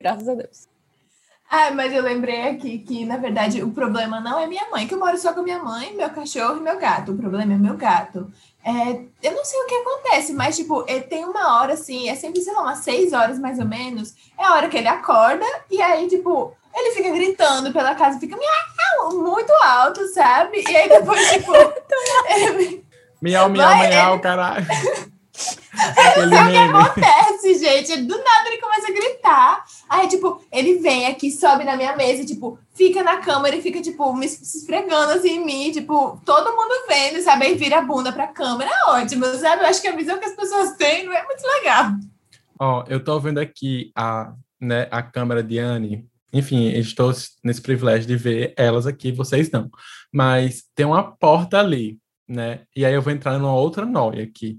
[0.00, 0.68] Graças a Deus.
[1.48, 4.94] Ah, mas eu lembrei aqui que, na verdade, o problema não é minha mãe, que
[4.94, 7.12] eu moro só com minha mãe, meu cachorro e meu gato.
[7.12, 8.30] O problema é meu gato.
[8.64, 12.16] É, eu não sei o que acontece, mas, tipo, ele tem uma hora, assim, é
[12.16, 14.14] sempre, sei lá, umas seis horas mais ou menos.
[14.36, 18.36] É a hora que ele acorda, e aí, tipo, ele fica gritando pela casa, fica
[18.36, 20.64] miau, muito alto, sabe?
[20.68, 21.52] E aí depois, tipo.
[22.36, 22.84] ele...
[23.22, 24.66] Miau, miau, miau, caralho.
[26.16, 28.02] Eu não sei o que acontece, gente.
[28.02, 29.64] Do nada ele começa a gritar.
[29.88, 33.80] Aí, tipo, ele vem aqui, sobe na minha mesa, tipo, fica na câmera e fica,
[33.80, 37.46] tipo, me esfregando assim em mim, tipo, todo mundo vendo, sabe?
[37.46, 39.62] Aí vira a bunda pra câmera, é ótimo, sabe?
[39.62, 41.92] Eu acho que a visão que as pessoas têm não é muito legal.
[42.58, 46.06] Ó, eu tô vendo aqui a, né, a câmera de Anne.
[46.32, 47.12] Enfim, estou
[47.44, 49.70] nesse privilégio de ver elas aqui, vocês não.
[50.12, 52.62] Mas tem uma porta ali, né?
[52.74, 54.58] E aí eu vou entrar numa outra noia aqui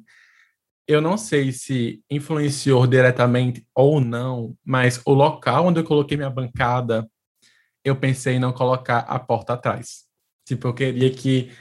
[0.87, 6.29] eu não sei se influenciou diretamente ou não, mas o local onde eu coloquei minha
[6.29, 7.07] bancada,
[7.83, 10.05] eu pensei em não colocar a porta atrás.
[10.45, 11.51] Tipo, eu queria que,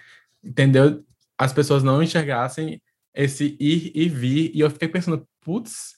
[0.45, 1.05] entendeu?
[1.37, 2.81] As pessoas não enxergassem
[3.13, 5.97] esse ir e vir, e eu fiquei pensando, putz,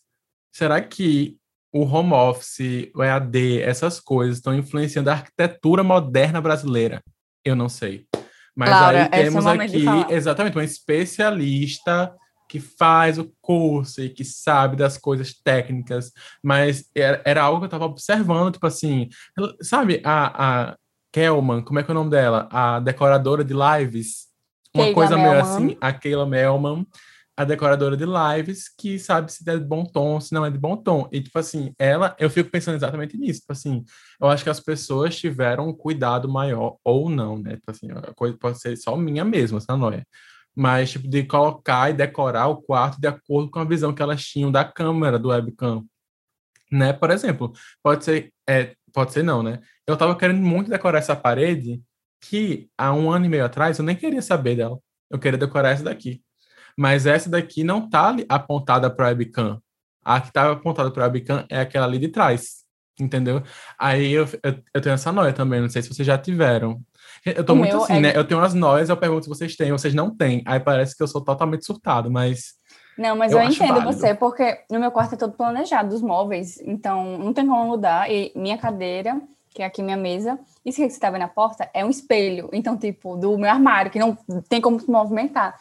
[0.51, 1.37] será que
[1.71, 7.03] o home office, o EAD, essas coisas estão influenciando a arquitetura moderna brasileira?
[7.45, 8.07] Eu não sei.
[8.57, 12.13] Mas Laura, aí temos é aqui exatamente uma especialista
[12.49, 16.11] que faz o curso e que sabe das coisas técnicas,
[16.43, 19.09] mas era, era algo que eu estava observando, tipo assim,
[19.61, 20.77] sabe a, a
[21.13, 22.49] Kelman, como é que é o nome dela?
[22.51, 24.29] A decoradora de lives,
[24.75, 26.87] uma Keila coisa meio assim, a Keila Melman,
[27.37, 30.59] a decoradora de lives, que sabe se é de bom tom, se não é de
[30.59, 31.09] bom tom.
[31.13, 33.43] E, tipo assim, ela, eu fico pensando exatamente nisso.
[33.43, 33.85] Tipo assim,
[34.21, 37.55] eu acho que as pessoas tiveram um cuidado maior, ou não, né?
[37.55, 40.03] Tipo assim, a coisa pode ser só minha mesma, essa não é
[40.59, 44.25] mas tipo, de colocar e decorar o quarto de acordo com a visão que elas
[44.25, 45.87] tinham da câmera do webcam.
[46.71, 46.93] Né?
[46.93, 49.61] Por exemplo, pode ser, é, pode ser não, né?
[49.87, 51.81] Eu estava querendo muito decorar essa parede
[52.21, 54.81] que há um ano e meio atrás eu nem queria saber dela.
[55.09, 56.21] Eu queria decorar essa daqui.
[56.77, 59.63] Mas essa daqui não está apontada para o webcam.
[60.05, 62.65] A que estava apontada para o webcam é aquela ali de trás.
[63.01, 63.45] Entendeu?
[63.79, 66.83] Aí eu, eu, eu tenho essa noia também, não sei se vocês já tiveram.
[67.25, 68.01] Eu tô o muito assim, é...
[68.01, 68.13] né?
[68.15, 70.43] Eu tenho umas noias, eu pergunto se vocês têm, vocês não têm.
[70.47, 72.55] Aí parece que eu sou totalmente surtado, mas.
[72.97, 73.93] Não, mas eu, eu entendo válido.
[73.93, 78.11] você, porque no meu quarto é todo planejado, dos móveis, então não tem como mudar.
[78.11, 79.21] E minha cadeira,
[79.55, 82.49] que é aqui minha mesa, isso que você tá vendo na porta, é um espelho,
[82.53, 84.17] então, tipo, do meu armário, que não
[84.49, 85.59] tem como se movimentar.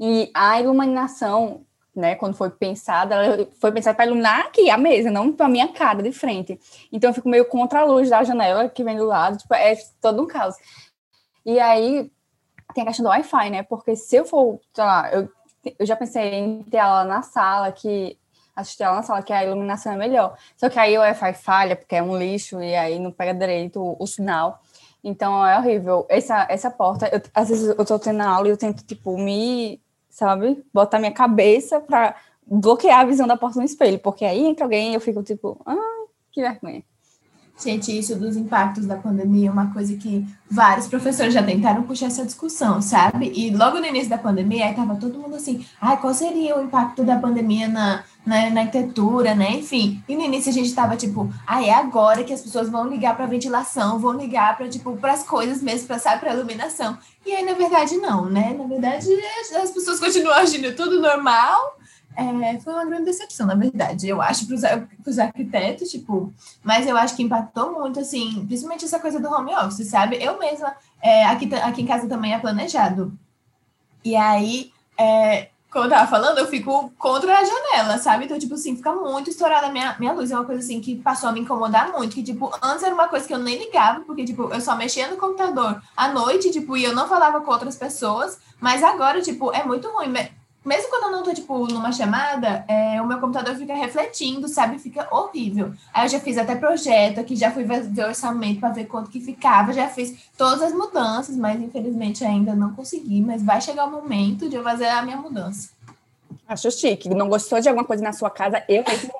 [0.00, 1.62] E a iluminação,
[1.94, 5.68] né, quando foi pensada, ela foi pensada para iluminar aqui a mesa, não para minha
[5.68, 6.58] cara de frente.
[6.92, 9.76] Então eu fico meio contra a luz da janela que vem do lado, tipo, é
[10.00, 10.54] todo um caos.
[11.48, 12.12] E aí
[12.74, 13.62] tem a questão do Wi-Fi, né?
[13.62, 15.30] Porque se eu for, sei lá, eu,
[15.78, 18.18] eu já pensei em ter ela na sala, que
[18.54, 20.36] assistir ela na sala, que a iluminação é melhor.
[20.58, 23.80] Só que aí o Wi-Fi falha, porque é um lixo, e aí não pega direito
[23.80, 24.60] o, o sinal.
[25.02, 26.04] Então é horrível.
[26.10, 29.80] Essa, essa porta, eu, às vezes eu tô tendo aula e eu tento, tipo, me,
[30.10, 32.14] sabe, botar minha cabeça pra
[32.46, 35.58] bloquear a visão da porta no espelho, porque aí entra alguém e eu fico, tipo,
[35.64, 36.84] ah, que vergonha.
[37.60, 42.06] Gente, isso dos impactos da pandemia é uma coisa que vários professores já tentaram puxar
[42.06, 43.32] essa discussão, sabe?
[43.34, 46.62] E logo no início da pandemia, aí tava todo mundo assim, ai, qual seria o
[46.62, 49.56] impacto da pandemia na, na, na arquitetura, né?
[49.56, 52.86] Enfim, e no início a gente tava tipo, ah, é agora que as pessoas vão
[52.86, 56.96] ligar para ventilação, vão ligar para tipo, para as coisas mesmo, para sabe, para iluminação.
[57.26, 58.54] E aí, na verdade, não, né?
[58.56, 59.08] Na verdade,
[59.60, 61.76] as pessoas continuam agindo tudo normal,
[62.18, 66.32] é, foi uma grande decepção, na verdade, eu acho, para os arquitetos, tipo,
[66.64, 70.16] mas eu acho que impactou muito, assim, principalmente essa coisa do home office, sabe?
[70.20, 73.16] Eu mesma, é, aqui, aqui em casa também é planejado.
[74.04, 78.24] E aí, é, como eu tava falando, eu fico contra a janela, sabe?
[78.24, 80.30] Então, tipo assim, fica muito estourada a minha, minha luz.
[80.30, 82.14] É uma coisa assim que passou a me incomodar muito.
[82.14, 85.08] Que, tipo, antes era uma coisa que eu nem ligava, porque, tipo, eu só mexia
[85.08, 88.38] no computador à noite, tipo, e eu não falava com outras pessoas.
[88.58, 90.08] Mas agora, tipo, é muito ruim
[90.68, 94.78] mesmo quando eu não tô, tipo, numa chamada, é, o meu computador fica refletindo, sabe?
[94.78, 95.72] Fica horrível.
[95.94, 99.10] Aí eu já fiz até projeto aqui, já fui ver, ver orçamento para ver quanto
[99.10, 103.22] que ficava, já fiz todas as mudanças, mas infelizmente ainda não consegui.
[103.22, 105.70] Mas vai chegar o momento de eu fazer a minha mudança.
[106.46, 107.08] Acho chique.
[107.08, 109.10] Não gostou de alguma coisa na sua casa, eu mesmo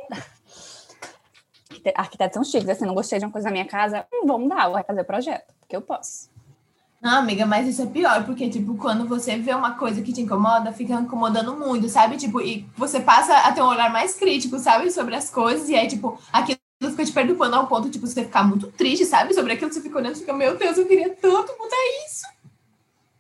[1.94, 4.68] Arquitetos são chiques, assim, não gostei de uma coisa na minha casa, hum, vou mudar,
[4.68, 6.28] vou fazer o projeto, porque eu posso.
[7.00, 10.20] Não, amiga, mas isso é pior, porque, tipo, quando você vê uma coisa que te
[10.20, 12.16] incomoda, fica incomodando muito, sabe?
[12.16, 14.90] Tipo, e você passa a ter um olhar mais crítico, sabe?
[14.90, 16.58] Sobre as coisas, e aí, tipo, aquilo
[16.90, 19.32] fica te perturbando ao ponto, tipo, você ficar muito triste, sabe?
[19.32, 22.26] Sobre aquilo, você fica olhando e fica, meu Deus, eu queria tanto mudar isso.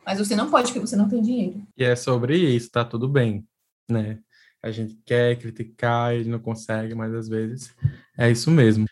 [0.04, 1.62] Mas você não pode, porque você não tem dinheiro.
[1.76, 3.46] E é sobre isso, tá tudo bem,
[3.88, 4.18] né?
[4.60, 7.72] A gente quer criticar e não consegue, mas às vezes
[8.18, 8.86] é isso mesmo.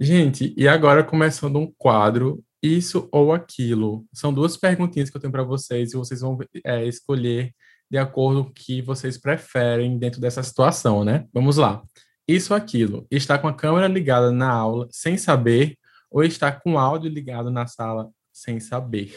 [0.00, 4.06] Gente, e agora começando um quadro isso ou aquilo?
[4.12, 7.52] São duas perguntinhas que eu tenho para vocês e vocês vão é, escolher
[7.90, 11.26] de acordo com o que vocês preferem dentro dessa situação, né?
[11.32, 11.82] Vamos lá.
[12.26, 13.06] Isso ou aquilo?
[13.10, 15.76] Está com a câmera ligada na aula sem saber
[16.10, 19.16] ou está com o áudio ligado na sala sem saber?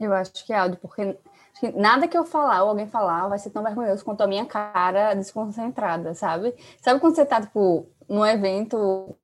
[0.00, 1.16] Eu acho que é áudio, porque
[1.76, 5.14] nada que eu falar ou alguém falar vai ser tão vergonhoso quanto a minha cara
[5.14, 6.54] desconcentrada, sabe?
[6.80, 9.16] Sabe quando você tá, tipo, num evento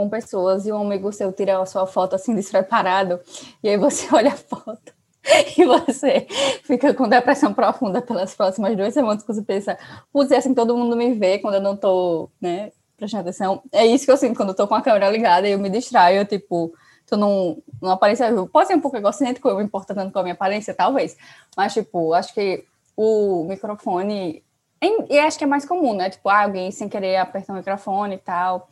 [0.00, 3.20] com pessoas e um amigo seu tira a sua foto assim despreparado
[3.62, 4.92] e aí você olha a foto
[5.58, 6.26] e você
[6.64, 9.78] fica com depressão profunda pelas próximas duas semanas que você pensa,
[10.10, 13.62] putz, é assim todo mundo me vê quando eu não tô, né, prestando atenção.
[13.70, 15.68] É isso que eu sinto quando eu tô com a câmera ligada e eu me
[15.68, 16.72] distraio, tipo,
[17.06, 20.22] tô num, numa aparência, pode ser um pouco egocêntrico, eu me importo tanto com a
[20.22, 21.16] minha aparência, talvez,
[21.54, 22.64] mas, tipo, acho que
[22.96, 24.42] o microfone
[25.10, 26.08] E acho que é mais comum, né?
[26.08, 28.68] Tipo, alguém sem querer apertar o microfone e tal.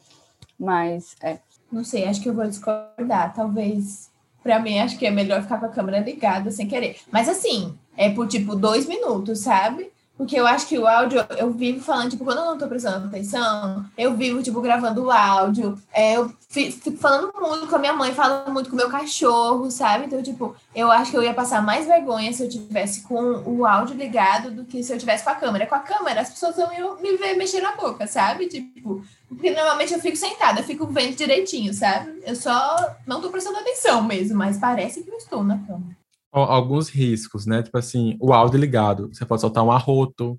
[0.58, 1.38] Mas, é.
[1.70, 3.34] Não sei, acho que eu vou discordar.
[3.34, 4.10] Talvez,
[4.42, 6.96] para mim, acho que é melhor ficar com a câmera ligada sem querer.
[7.12, 9.90] Mas assim, é por tipo dois minutos, sabe?
[10.18, 13.06] Porque eu acho que o áudio, eu vivo falando, tipo, quando eu não tô prestando
[13.06, 17.92] atenção, eu vivo, tipo, gravando o áudio, é, eu fico falando muito com a minha
[17.92, 20.06] mãe, falando muito com o meu cachorro, sabe?
[20.06, 23.64] Então, tipo, eu acho que eu ia passar mais vergonha se eu tivesse com o
[23.64, 25.66] áudio ligado do que se eu tivesse com a câmera.
[25.66, 26.68] Com a câmera, as pessoas vão
[27.00, 28.48] me ver mexer na boca, sabe?
[28.48, 32.20] Tipo, porque normalmente eu fico sentada, eu fico vendo direitinho, sabe?
[32.26, 35.96] Eu só não tô prestando atenção mesmo, mas parece que eu estou na câmera
[36.32, 37.62] alguns riscos, né?
[37.62, 39.08] Tipo assim, o áudio ligado.
[39.12, 40.38] Você pode soltar um arroto,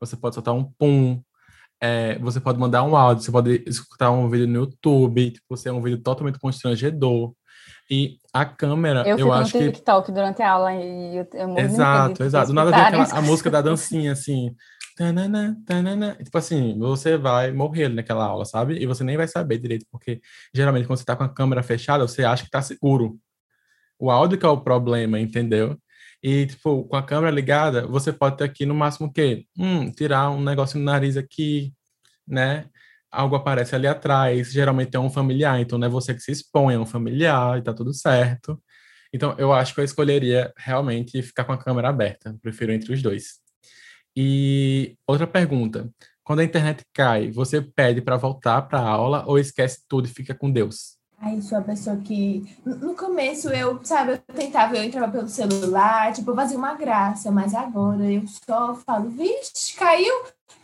[0.00, 1.20] você pode soltar um pum,
[1.80, 5.70] é, você pode mandar um áudio, você pode escutar um vídeo no YouTube, tipo, ser
[5.70, 7.32] um vídeo totalmente constrangedor.
[7.90, 9.58] E a câmera, eu, eu acho que.
[9.58, 12.52] Eu TikTok durante a aula e eu, eu Exato, exato.
[12.52, 14.54] Nada vem aquela, a música da dancinha, assim.
[14.96, 16.16] Tanana, tanana.
[16.22, 18.74] Tipo assim, você vai morrer naquela aula, sabe?
[18.78, 20.20] E você nem vai saber direito, porque
[20.52, 23.16] geralmente quando você tá com a câmera fechada, você acha que tá seguro.
[23.98, 25.76] O áudio que é o problema, entendeu?
[26.22, 29.46] E, tipo, com a câmera ligada, você pode ter aqui no máximo o quê?
[29.58, 31.72] Hum, tirar um negócio no nariz aqui,
[32.26, 32.66] né?
[33.10, 36.74] Algo aparece ali atrás, geralmente é um familiar, então não é você que se expõe,
[36.74, 38.60] é um familiar e tá tudo certo.
[39.12, 43.02] Então, eu acho que eu escolheria realmente ficar com a câmera aberta, prefiro entre os
[43.02, 43.40] dois.
[44.16, 45.90] E outra pergunta:
[46.24, 50.10] quando a internet cai, você pede para voltar para a aula ou esquece tudo e
[50.10, 50.97] fica com Deus?
[51.20, 52.46] Aí sou a pessoa que.
[52.64, 57.30] No começo eu, sabe, eu tentava, eu entrava pelo celular, tipo, eu fazia uma graça,
[57.30, 60.14] mas agora eu só falo, vixe, caiu,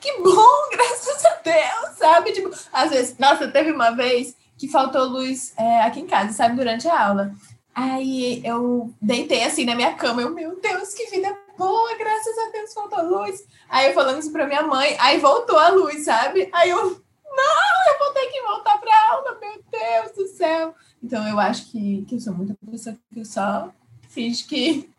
[0.00, 2.32] que bom, graças a Deus, sabe?
[2.32, 6.54] Tipo, às vezes, nossa, teve uma vez que faltou luz é, aqui em casa, sabe,
[6.54, 7.32] durante a aula.
[7.74, 12.50] Aí eu deitei assim na minha cama, eu, meu Deus, que vida boa, graças a
[12.52, 13.44] Deus faltou luz.
[13.68, 16.48] Aí eu falando isso pra minha mãe, aí voltou a luz, sabe?
[16.52, 20.74] Aí eu, não, eu vou ter que voltar para aula, meu Deus do céu.
[21.02, 23.70] Então eu acho que, que eu sou muita pessoa que eu só
[24.08, 24.90] fiz que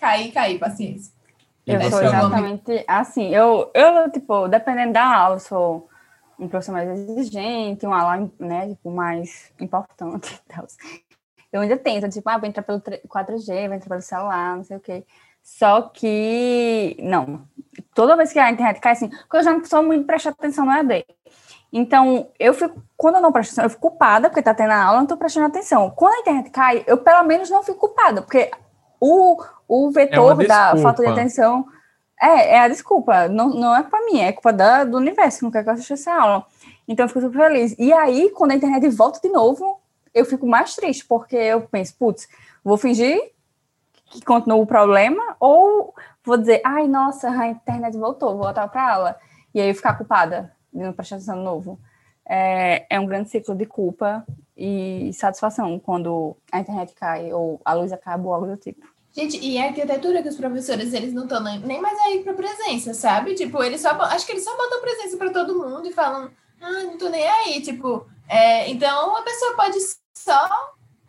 [0.00, 1.12] caí, caí, paciência.
[1.66, 3.34] Eu sou exatamente assim.
[3.34, 5.88] Eu, eu, tipo, dependendo da aula, sou
[6.38, 10.66] um professor mais exigente, uma aula, né, tipo, mais importante e tal.
[11.52, 14.76] Eu ainda tento, tipo, ah, vou entrar pelo 4G, vou entrar pelo celular, não sei
[14.76, 15.04] o quê.
[15.42, 17.46] Só que, não.
[17.94, 20.64] Toda vez que a internet cai, assim, porque eu já não sou muito prestar atenção
[20.64, 21.06] no EAD.
[21.76, 24.80] Então, eu fico, quando eu não presto atenção, eu fico culpada, porque tá tendo a
[24.80, 25.90] aula, não tô prestando atenção.
[25.90, 28.48] Quando a internet cai, eu pelo menos não fico culpada, porque
[29.00, 31.66] o, o vetor é da falta de atenção
[32.22, 33.26] é, é a desculpa.
[33.26, 35.94] Não, não é culpa minha, é culpa da, do universo, não quer que eu assista
[35.94, 36.46] essa aula.
[36.86, 37.74] Então, eu fico super feliz.
[37.76, 39.80] E aí, quando a internet volta de novo,
[40.14, 42.28] eu fico mais triste, porque eu penso, putz,
[42.62, 43.20] vou fingir
[44.10, 48.94] que continua o problema, ou vou dizer, ai, nossa, a internet voltou, vou voltar para
[48.94, 49.16] aula.
[49.52, 51.78] E aí eu ficar culpada de não prestar atenção de novo.
[52.26, 54.24] É, é um grande ciclo de culpa
[54.56, 58.86] e satisfação quando a internet cai ou a luz acaba ou algo do tipo.
[59.12, 62.92] Gente, e a arquitetura que os professores, eles não estão nem mais aí para presença,
[62.94, 63.34] sabe?
[63.34, 66.82] Tipo, eles só, acho que eles só botam presença para todo mundo e falam, ah,
[66.82, 69.76] não tô nem aí, tipo, é, então a pessoa pode
[70.16, 70.48] só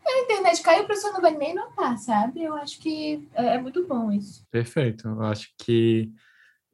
[0.07, 2.43] a internet cair, a pessoa não vai nem notar, sabe?
[2.43, 4.45] Eu acho que é, é muito bom isso.
[4.51, 5.07] Perfeito.
[5.07, 6.11] Eu acho que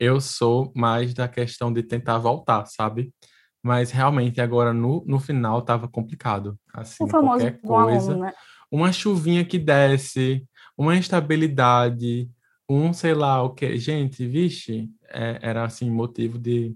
[0.01, 3.13] eu sou mais da questão de tentar voltar, sabe?
[3.61, 6.57] Mas realmente agora no, no final tava complicado.
[6.73, 8.17] Assim, o famoso qualquer coisa.
[8.17, 8.33] né?
[8.71, 10.43] Uma chuvinha que desce,
[10.75, 12.27] uma instabilidade,
[12.67, 13.77] um sei lá o que.
[13.77, 16.75] Gente, vixe, é, era assim, motivo de.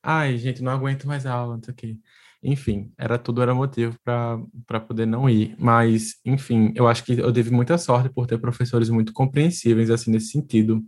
[0.00, 1.96] Ai, gente, não aguento mais a aula, não sei o quê.
[2.40, 5.56] Enfim, era tudo era motivo para poder não ir.
[5.58, 10.12] Mas, enfim, eu acho que eu tive muita sorte por ter professores muito compreensíveis, assim,
[10.12, 10.80] nesse sentido,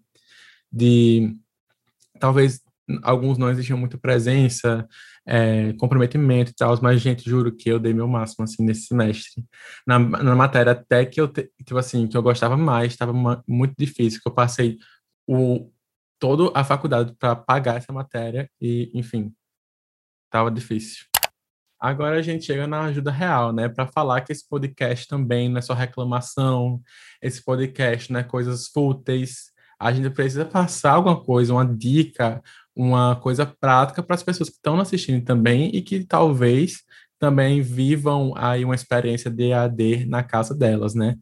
[0.70, 1.36] de
[2.22, 2.60] talvez
[3.02, 4.86] alguns não exigiam muita presença,
[5.26, 9.44] é, comprometimento e tal, mas, gente, juro que eu dei meu máximo, assim, nesse semestre.
[9.84, 13.12] Na, na matéria até que eu, tipo assim, que eu gostava mais, estava
[13.46, 14.78] muito difícil, que eu passei
[15.26, 15.68] o,
[16.20, 19.34] toda a faculdade para pagar essa matéria e, enfim,
[20.26, 21.06] estava difícil.
[21.80, 23.68] Agora a gente chega na ajuda real, né?
[23.68, 26.80] Para falar que esse podcast também não é só reclamação,
[27.20, 29.51] esse podcast não é coisas fúteis,
[29.82, 32.40] a gente precisa passar alguma coisa, uma dica,
[32.74, 36.84] uma coisa prática para as pessoas que estão assistindo também e que talvez
[37.18, 41.16] também vivam aí uma experiência de EAD na casa delas, né?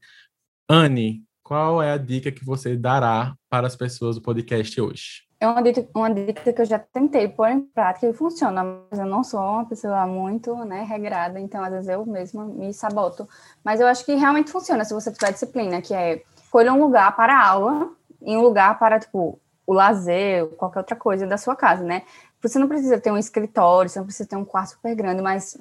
[0.69, 5.23] Anne, qual é a dica que você dará para as pessoas do podcast hoje?
[5.41, 9.01] É uma dica, uma dica que eu já tentei pôr em prática e funciona, mas
[9.01, 13.27] eu não sou uma pessoa muito né, regrada, então às vezes eu mesma me saboto.
[13.65, 17.17] Mas eu acho que realmente funciona se você tiver disciplina, que é escolha um lugar
[17.17, 17.91] para a aula
[18.23, 22.03] em um lugar para, tipo, o lazer, qualquer outra coisa da sua casa, né?
[22.43, 25.57] Você não precisa ter um escritório, você não precisa ter um quarto super grande, mas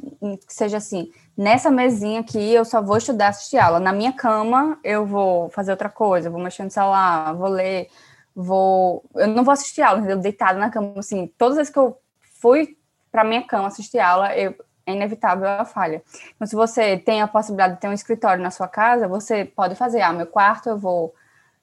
[0.47, 3.79] que seja assim, nessa mesinha aqui eu só vou estudar, assistir aula.
[3.79, 7.89] Na minha cama eu vou fazer outra coisa, vou mexer no celular, vou ler,
[8.33, 9.03] vou...
[9.15, 10.17] Eu não vou assistir aula, entendeu?
[10.17, 11.97] Deitado na cama, assim, todas as vezes que eu
[12.41, 12.77] fui
[13.11, 14.55] para minha cama assistir aula, eu,
[14.85, 16.01] é inevitável a falha.
[16.35, 19.75] Então, se você tem a possibilidade de ter um escritório na sua casa, você pode
[19.75, 21.13] fazer, ah, meu quarto eu vou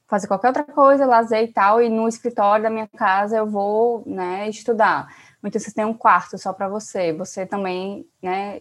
[0.07, 4.03] fazer qualquer outra coisa, lazer e tal, e no escritório da minha casa eu vou,
[4.07, 5.09] né, estudar.
[5.45, 8.61] Então você tem um quarto só para você, você também, né,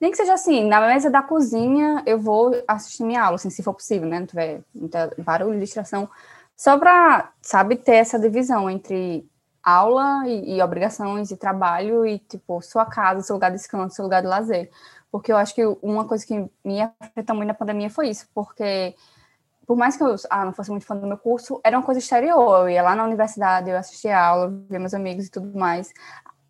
[0.00, 3.62] nem que seja assim, na mesa da cozinha eu vou assistir minha aula, assim, se
[3.62, 6.08] for possível, né, não tiver muita barulho, distração,
[6.56, 9.28] só para, sabe, ter essa divisão entre
[9.62, 14.04] aula e, e, obrigações e trabalho e, tipo, sua casa, seu lugar de descanso, seu
[14.04, 14.70] lugar de lazer.
[15.10, 18.94] Porque eu acho que uma coisa que me afetou muito na pandemia foi isso, porque
[19.68, 22.00] por mais que eu ah, não fosse muito fã do meu curso, era uma coisa
[22.00, 22.62] exterior.
[22.62, 25.92] Eu ia lá na universidade, eu assistia aula, via meus amigos e tudo mais.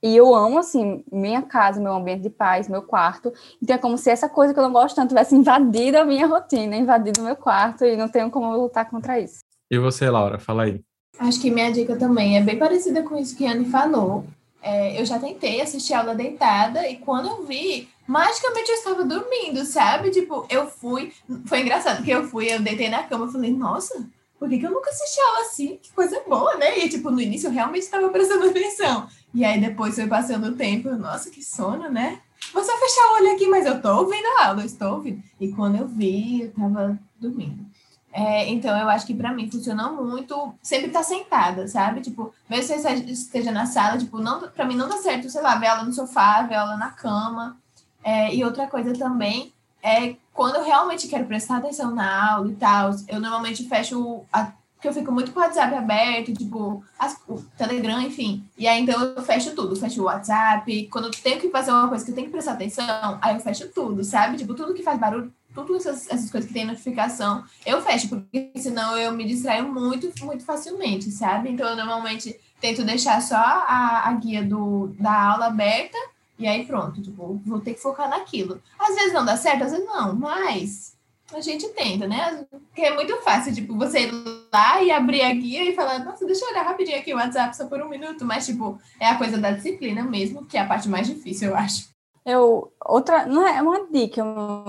[0.00, 3.32] E eu amo, assim, minha casa, meu ambiente de paz, meu quarto.
[3.60, 6.28] Então é como se essa coisa que eu não gosto tanto tivesse invadido a minha
[6.28, 9.40] rotina, invadido o meu quarto, e não tenho como lutar contra isso.
[9.68, 10.80] E você, Laura, fala aí.
[11.18, 14.24] Acho que minha dica também é bem parecida com isso que a Anne falou.
[14.62, 19.64] É, eu já tentei assistir aula deitada e quando eu vi, magicamente eu estava dormindo,
[19.66, 20.10] sabe?
[20.10, 21.12] Tipo, eu fui.
[21.44, 24.66] Foi engraçado, porque eu fui, eu deitei na cama e falei, nossa, por que, que
[24.66, 25.78] eu nunca assisti aula assim?
[25.82, 26.78] Que coisa boa, né?
[26.78, 29.06] E, tipo, no início eu realmente estava prestando atenção.
[29.34, 32.20] E aí depois foi passando o tempo, nossa, que sono, né?
[32.54, 35.22] Vou só fechar o olho aqui, mas eu tô ouvindo a aula, eu estou ouvindo.
[35.38, 37.66] E quando eu vi, eu tava dormindo.
[38.10, 42.00] É, então, eu acho que para mim funcionou muito sempre estar tá sentada, sabe?
[42.00, 45.42] Tipo, mesmo se você esteja na sala, tipo, não, para mim não dá certo, sei
[45.42, 47.58] lá, ver ela no sofá, ver ela na cama.
[48.02, 52.54] É, e outra coisa também é quando eu realmente quero prestar atenção na aula e
[52.54, 57.20] tal, eu normalmente fecho a, porque eu fico muito com o WhatsApp aberto, tipo, as,
[57.26, 58.44] o Telegram, enfim.
[58.56, 59.74] E aí, então, eu fecho tudo.
[59.74, 60.86] Fecho o WhatsApp.
[60.86, 63.40] Quando eu tenho que fazer uma coisa que eu tenho que prestar atenção, aí eu
[63.40, 64.36] fecho tudo, sabe?
[64.36, 68.52] Tipo, tudo que faz barulho, tudo essas, essas coisas que tem notificação, eu fecho, porque
[68.54, 71.50] senão eu me distraio muito, muito facilmente, sabe?
[71.50, 75.98] Então, eu normalmente tento deixar só a, a guia do, da aula aberta
[76.38, 78.62] e aí pronto, tipo, vou ter que focar naquilo.
[78.78, 80.96] Às vezes não dá certo, às vezes não, mas
[81.34, 82.46] a gente tenta, né?
[82.50, 84.12] Porque é muito fácil, tipo, você ir
[84.52, 87.56] lá e abrir a guia e falar, nossa, deixa eu olhar rapidinho aqui o WhatsApp
[87.56, 90.66] só por um minuto, mas, tipo, é a coisa da disciplina mesmo, que é a
[90.66, 91.88] parte mais difícil, eu acho.
[92.24, 94.22] Eu, outra, não é, uma dica,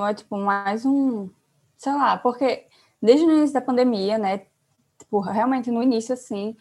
[0.09, 1.29] é tipo mais um,
[1.77, 2.65] sei lá, porque
[3.01, 4.41] desde o início da pandemia, né,
[4.97, 6.55] tipo, realmente no início, assim,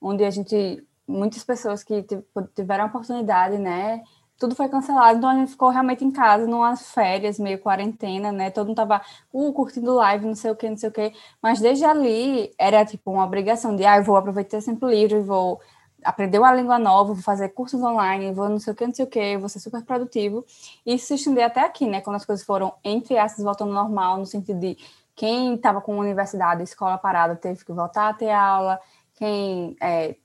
[0.00, 4.02] onde a gente, muitas pessoas que tipo, tiveram a oportunidade, né,
[4.40, 8.50] tudo foi cancelado, então a gente ficou realmente em casa, numas férias, meio quarentena, né?
[8.50, 11.12] Todo mundo tava uh, curtindo live, não sei o que, não sei o que.
[11.42, 15.60] Mas desde ali era tipo uma obrigação de, ah, eu vou aproveitar sempre livre, vou
[16.02, 19.04] aprender uma língua nova, vou fazer cursos online, vou não sei o que, não sei
[19.04, 20.42] o que, vou ser super produtivo.
[20.86, 22.00] E isso se estender até aqui, né?
[22.00, 24.78] Quando as coisas foram, entre aspas, voltando normal, no sentido de
[25.14, 28.80] quem estava com universidade, escola parada, teve que voltar a ter aula,
[29.16, 30.16] quem é,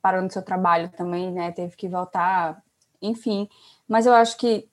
[0.00, 2.62] parou no seu trabalho também, né, teve que voltar
[3.00, 3.48] enfim.
[3.88, 4.68] Mas eu acho que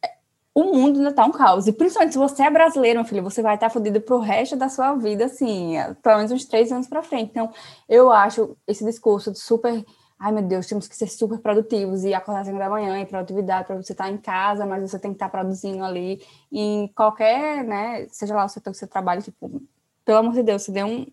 [0.57, 1.67] o mundo ainda tá um caos.
[1.67, 4.67] E principalmente se você é brasileiro, meu filho, você vai estar fodido pro resto da
[4.69, 7.29] sua vida, assim, pelo menos uns três anos para frente.
[7.29, 7.51] Então,
[7.87, 9.85] eu acho esse discurso de super.
[10.19, 13.05] Ai, meu Deus, temos que ser super produtivos e acordar às 5 da manhã e
[13.05, 16.19] produtividade para você estar em casa, mas você tem que estar produzindo ali
[16.51, 19.61] em qualquer, né, seja lá o setor que você trabalha, tipo,
[20.03, 21.05] pelo amor de Deus, se dê um,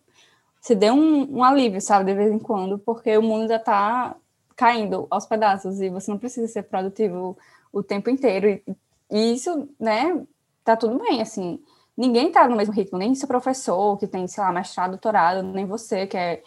[0.59, 4.17] se dê um, um alívio, sabe, de vez em quando, porque o mundo ainda está
[4.57, 7.37] caindo aos pedaços e você não precisa ser produtivo
[7.73, 8.49] o tempo inteiro.
[8.49, 8.63] E,
[9.11, 10.25] e isso, né,
[10.65, 11.61] tá tudo bem, assim.
[11.97, 15.67] Ninguém tá no mesmo ritmo, nem seu professor que tem, sei lá, mestrado, doutorado, nem
[15.67, 16.43] você que é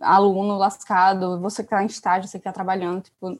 [0.00, 3.38] aluno lascado, você que tá em estágio, você que tá trabalhando, tipo,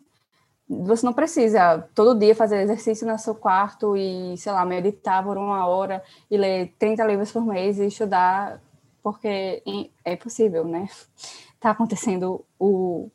[0.68, 5.36] você não precisa todo dia fazer exercício no seu quarto e, sei lá, meditar por
[5.36, 8.60] uma hora e ler 30 livros por mês e estudar,
[9.02, 9.62] porque
[10.04, 10.88] é possível, né?
[11.60, 13.08] Tá acontecendo o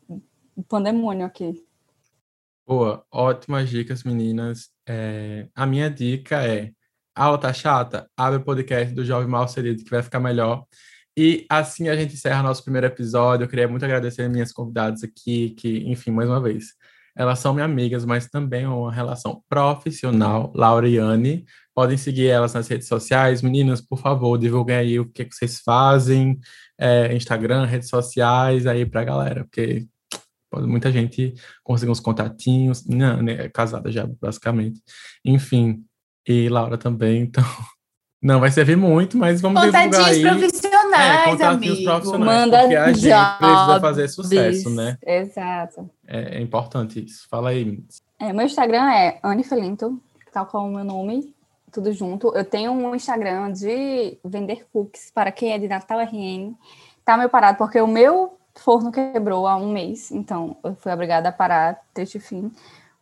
[0.56, 1.64] o pandemônio aqui.
[2.66, 4.70] Boa, ótimas dicas, meninas.
[4.88, 6.72] É, a minha dica é:
[7.16, 8.10] a aula tá chata?
[8.16, 10.66] Abre o podcast do Jovem Mal Serido, que vai ficar melhor.
[11.18, 13.44] E assim a gente encerra nosso primeiro episódio.
[13.44, 16.68] Eu queria muito agradecer minhas convidadas aqui, que, enfim, mais uma vez,
[17.16, 20.54] elas são minhas amigas, mas também é uma relação profissional.
[20.56, 21.46] Laura e Anne,
[21.76, 23.42] podem seguir elas nas redes sociais.
[23.42, 26.40] Meninas, por favor, divulguem aí o que, que vocês fazem,
[26.80, 29.88] é, Instagram, redes sociais aí pra galera, porque
[30.52, 31.34] muita gente
[31.64, 34.82] conseguir uns contatinhos, não, né, é casada já, basicamente.
[35.24, 35.84] Enfim,
[36.28, 37.44] e Laura também, então
[38.22, 40.22] Não vai servir muito, mas vamos divulgar aí.
[40.22, 41.84] profissionais, é, amigo.
[41.84, 44.96] profissionais, Manda porque a gente precisa fazer sucesso, né?
[45.04, 45.90] Exato.
[46.06, 47.28] É, é importante isso.
[47.28, 47.84] Fala aí,
[48.20, 50.00] é, Meu Instagram é Anne Felinto,
[50.32, 51.34] tal como o meu nome,
[51.72, 52.32] tudo junto.
[52.36, 56.54] Eu tenho um Instagram de vender cookies para quem é de Natal RN.
[57.04, 61.30] Tá meio parado, porque o meu forno quebrou há um mês, então eu fui obrigada
[61.30, 62.52] a parar, triste fim.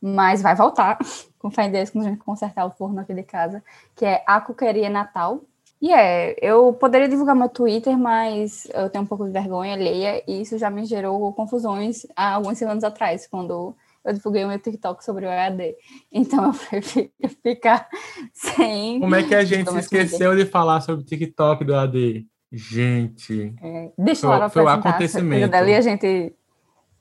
[0.01, 0.97] Mas vai voltar,
[1.39, 3.63] com fé em Deus, quando a gente consertar o forno aqui de casa,
[3.95, 5.41] que é a Cuqueria Natal.
[5.81, 10.21] E é, eu poderia divulgar meu Twitter, mas eu tenho um pouco de vergonha alheia,
[10.27, 14.59] e isso já me gerou confusões há algumas semanas atrás, quando eu divulguei o meu
[14.59, 15.75] TikTok sobre o EAD.
[16.11, 17.09] Então eu prefiro
[17.43, 17.87] ficar
[18.33, 18.99] sem.
[18.99, 22.27] Como é que a gente se esqueceu de falar sobre o TikTok do EAD?
[22.51, 23.53] Gente.
[23.61, 25.51] É, deixa foi, lá foi o acontecimento.
[25.51, 26.33] Dali a gente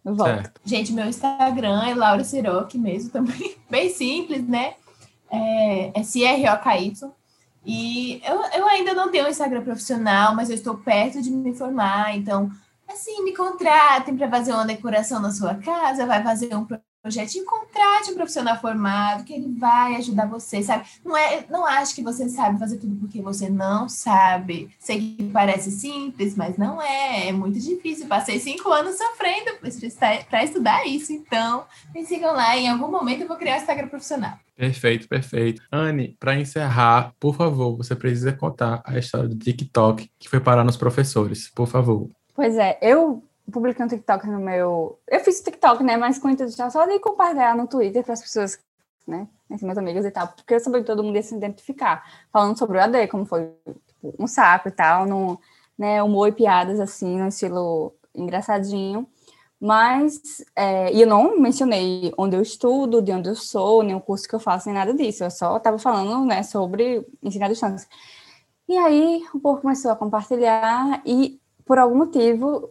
[0.04, 0.34] volta.
[0.34, 0.60] Certo.
[0.64, 4.74] Gente, meu Instagram é Laura Siroc mesmo, também bem simples, né?
[5.30, 6.94] É, é CROKY.
[7.66, 11.54] E eu, eu ainda não tenho um Instagram profissional, mas eu estou perto de me
[11.54, 12.50] formar, então
[12.88, 16.66] assim, me contratem para fazer uma decoração na sua casa, vai fazer um
[17.02, 20.86] projeto, contrate um profissional formado, que ele vai ajudar você, sabe?
[21.04, 24.70] Não, é, não acho que você sabe fazer tudo porque você não sabe.
[24.78, 27.28] Sei que parece simples, mas não é.
[27.28, 28.06] É muito difícil.
[28.06, 29.52] Passei cinco anos sofrendo
[30.28, 31.12] para estudar isso.
[31.12, 32.56] Então, me sigam lá.
[32.56, 34.38] Em algum momento eu vou criar um Instagram profissional.
[34.56, 35.62] Perfeito, perfeito.
[35.70, 40.64] Anne, para encerrar, por favor, você precisa contar a história do TikTok que foi parar
[40.64, 42.10] nos professores, por favor.
[42.34, 44.98] Pois é, eu publiquei um TikTok no meu.
[45.08, 45.96] Eu fiz TikTok, né?
[45.96, 48.58] Mas com o intuito só de compartilhar no Twitter para as pessoas,
[49.06, 49.28] né?
[49.50, 52.04] Entre meus amigos e tal, porque eu sabia que todo mundo ia se identificar.
[52.32, 53.50] Falando sobre o AD, como foi
[53.86, 55.40] tipo, um saco e tal, no,
[55.78, 56.02] né?
[56.02, 59.08] Humor e piadas, assim, no estilo engraçadinho.
[59.60, 64.00] Mas, é, e eu não mencionei onde eu estudo, de onde eu sou, nem o
[64.00, 65.24] curso que eu faço, nem nada disso.
[65.24, 67.88] Eu só estava falando, né, sobre ensino à distância.
[68.68, 72.70] E aí, o povo começou a compartilhar e, por algum motivo,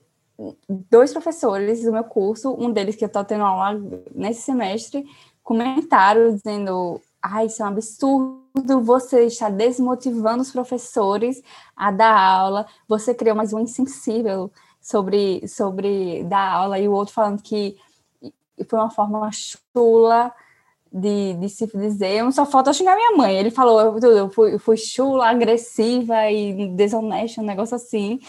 [0.70, 3.80] dois professores do meu curso, um deles que eu estou tendo aula
[4.14, 5.06] nesse semestre,
[5.44, 11.42] comentaram dizendo: ah, isso é um absurdo, você está desmotivando os professores
[11.76, 17.14] a dar aula, você criou mais um insensível sobre, sobre dar aula, e o outro
[17.14, 17.78] falando que
[18.68, 20.32] foi uma forma chula
[20.92, 23.38] de, de se dizer, só falta xingar minha mãe.
[23.38, 28.20] Ele falou, eu, eu fui, eu fui chula, agressiva e desonesta, um negócio assim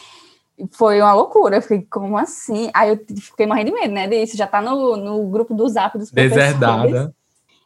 [0.72, 1.56] foi uma loucura.
[1.56, 2.70] Eu fiquei, como assim?
[2.74, 4.06] Aí eu fiquei morrendo de medo, né?
[4.06, 6.10] Disso, já tá no, no grupo do zap dos.
[6.10, 7.14] Deserdada.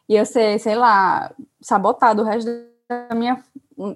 [0.07, 2.49] E eu sei, sei lá, sabotado o resto
[2.89, 3.41] da minha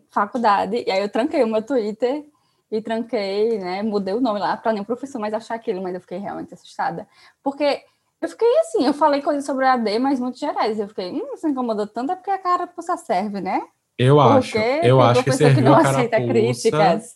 [0.10, 0.84] faculdade.
[0.86, 2.26] E aí eu tranquei o meu Twitter
[2.72, 3.84] e tranquei, né?
[3.84, 7.08] Mudei o nome lá para nenhum professor mais achar aquilo, mas eu fiquei realmente assustada.
[7.44, 7.82] Porque
[8.22, 10.80] eu fiquei assim, eu falei coisas sobre a AD, mas muito gerais.
[10.80, 13.62] Eu fiquei, hum, se incomodou tanto é porque a cara serve, né?
[13.98, 14.58] Eu acho.
[14.58, 17.16] Eu acho que serviu que não aceita críticas.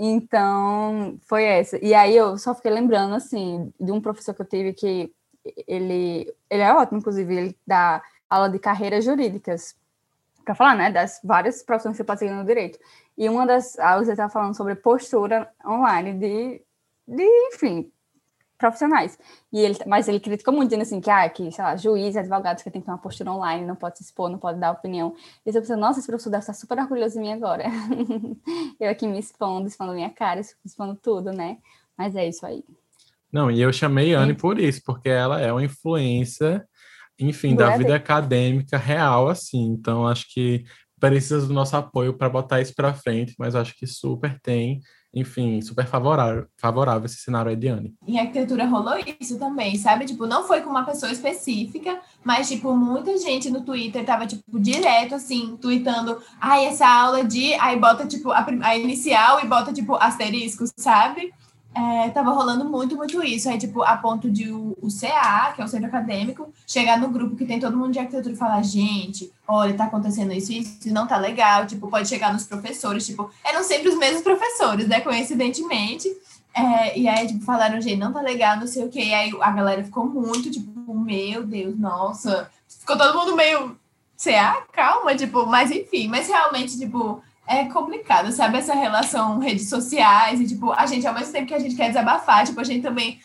[0.00, 1.76] Então, foi essa.
[1.84, 5.12] E aí eu só fiquei lembrando, assim, de um professor que eu tive que
[5.66, 9.76] ele, ele é ótimo, inclusive, ele dá aula de carreiras jurídicas,
[10.44, 12.78] para falar, né, das várias profissões que você pode seguir no direito.
[13.16, 16.62] E uma das aulas ele estava falando sobre postura online de,
[17.06, 17.92] de enfim,
[18.58, 19.18] profissionais.
[19.52, 22.62] E ele, mas ele criticou muito, dizendo assim, que, ah, que, sei lá, juiz, advogados
[22.62, 25.14] que tem que ter uma postura online, não pode se expor, não pode dar opinião.
[25.46, 27.64] E eu pensei, nossa, esse professor deve estar super orgulhoso de mim agora.
[28.78, 31.58] eu aqui me expondo, expondo minha cara, expondo tudo, né?
[31.96, 32.64] Mas é isso aí.
[33.32, 36.66] Não, e eu chamei Anne por isso, porque ela é uma influência,
[37.18, 39.64] enfim, da vida acadêmica real, assim.
[39.66, 40.64] Então, acho que
[40.98, 44.80] precisa do nosso apoio para botar isso para frente, mas acho que super tem
[45.12, 47.94] enfim, super favorável, favorável esse cenário aí de Anne.
[48.06, 50.04] Em arquitetura rolou isso também, sabe?
[50.04, 54.58] Tipo, não foi com uma pessoa específica, mas, tipo, muita gente no Twitter tava, tipo,
[54.58, 57.54] direto, assim, tweetando, ai, essa aula de...
[57.54, 61.32] Aí bota, tipo, a, a inicial e bota, tipo, asterisco, sabe?
[61.78, 63.48] É, tava rolando muito, muito isso.
[63.48, 67.08] Aí, tipo, a ponto de o, o, CA, que é o centro acadêmico, chegar no
[67.08, 70.58] grupo que tem todo mundo de arquitetura e falar, gente, olha, tá acontecendo isso e
[70.58, 71.66] isso, não tá legal.
[71.66, 76.08] Tipo, pode chegar nos professores, tipo, eram sempre os mesmos professores, né, coincidentemente.
[76.52, 79.04] É, e aí, tipo, falaram, gente, não tá legal, não sei o quê.
[79.04, 82.50] E aí a galera ficou muito, tipo, meu Deus, nossa.
[82.68, 83.78] Ficou todo mundo meio,
[84.16, 86.08] CA, calma, tipo, mas enfim.
[86.08, 88.58] Mas realmente, tipo, é complicado, sabe?
[88.58, 91.88] Essa relação redes sociais e, tipo, a gente, ao mesmo tempo que a gente quer
[91.88, 93.18] desabafar, tipo, a gente também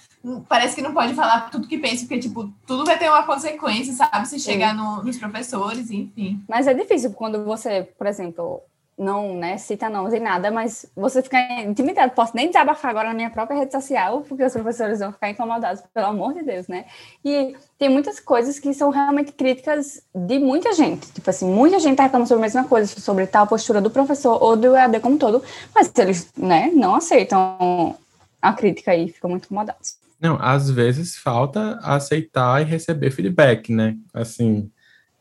[0.47, 3.93] parece que não pode falar tudo que pensa, porque, tipo, tudo vai ter uma consequência,
[3.93, 4.27] sabe?
[4.27, 6.41] Se chegar no, nos professores, enfim.
[6.47, 8.61] Mas é difícil quando você, por exemplo,
[8.97, 12.13] não né, cita nomes em nada, mas você fica intimidado.
[12.13, 15.83] Posso nem desabafar agora na minha própria rede social, porque os professores vão ficar incomodados,
[15.93, 16.85] pelo amor de Deus, né?
[17.23, 21.11] E tem muitas coisas que são realmente críticas de muita gente.
[21.11, 24.41] Tipo assim, muita gente está reclamando sobre a mesma coisa, sobre tal postura do professor
[24.41, 27.97] ou do EAD como todo, mas eles né, não aceitam
[28.41, 29.97] a crítica aí, ficam muito incomodados.
[30.19, 33.97] Não, às vezes falta aceitar e receber feedback, né?
[34.13, 34.71] Assim,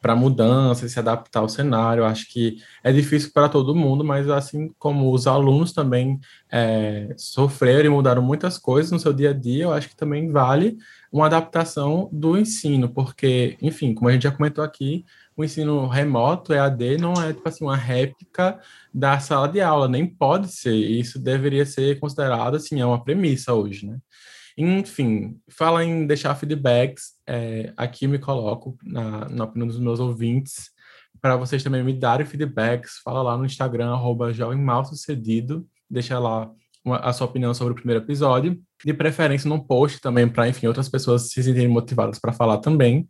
[0.03, 2.05] para mudança, se adaptar ao cenário.
[2.05, 6.19] Acho que é difícil para todo mundo, mas assim como os alunos também
[6.51, 10.31] é, sofreram e mudaram muitas coisas no seu dia a dia, eu acho que também
[10.31, 10.77] vale
[11.11, 15.05] uma adaptação do ensino, porque, enfim, como a gente já comentou aqui,
[15.37, 18.59] o ensino remoto, EAD, não é tipo assim, uma réplica
[18.93, 20.75] da sala de aula, nem pode ser.
[20.75, 23.99] Isso deveria ser considerado assim, é uma premissa hoje, né?
[24.57, 30.71] Enfim, fala em deixar feedbacks, é, aqui me coloco na, na opinião dos meus ouvintes,
[31.21, 34.33] para vocês também me darem feedbacks, fala lá no Instagram, arroba
[34.85, 36.51] Sucedido, deixa lá
[36.85, 40.67] uma, a sua opinião sobre o primeiro episódio, de preferência num post também, para, enfim,
[40.67, 43.09] outras pessoas se sentirem motivadas para falar também.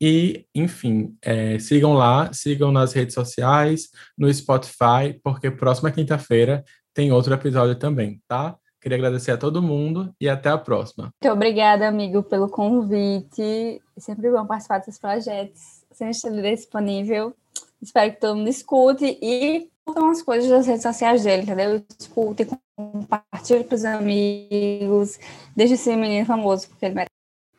[0.00, 7.12] E, enfim, é, sigam lá, sigam nas redes sociais, no Spotify, porque próxima quinta-feira tem
[7.12, 8.56] outro episódio também, tá?
[8.80, 11.12] Queria agradecer a todo mundo e até a próxima.
[11.22, 13.82] Muito obrigada, amigo, pelo convite.
[13.96, 15.60] É sempre bom participar desses projetos.
[15.92, 17.34] Sempre estou disponível.
[17.82, 21.82] Espero que todo mundo escute e curtam as coisas das redes sociais dele, entendeu?
[21.98, 25.18] Escute, compartilhe para os amigos.
[25.54, 27.10] Deixe esse menino famoso, porque ele merece.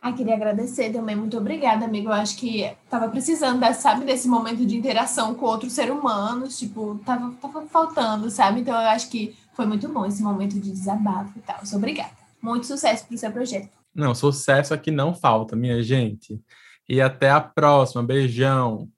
[0.01, 2.09] Ah, queria agradecer também, muito obrigada, amigo.
[2.09, 6.99] Eu acho que tava precisando, sabe, desse momento de interação com outros seres humanos, tipo,
[7.05, 8.61] tava, tava faltando, sabe?
[8.61, 11.59] Então eu acho que foi muito bom esse momento de desabafo e tal.
[11.75, 12.09] Obrigada.
[12.41, 13.69] Muito sucesso para o seu projeto.
[13.93, 16.41] Não, sucesso aqui não falta, minha gente.
[16.89, 18.01] E até a próxima.
[18.01, 18.89] Beijão.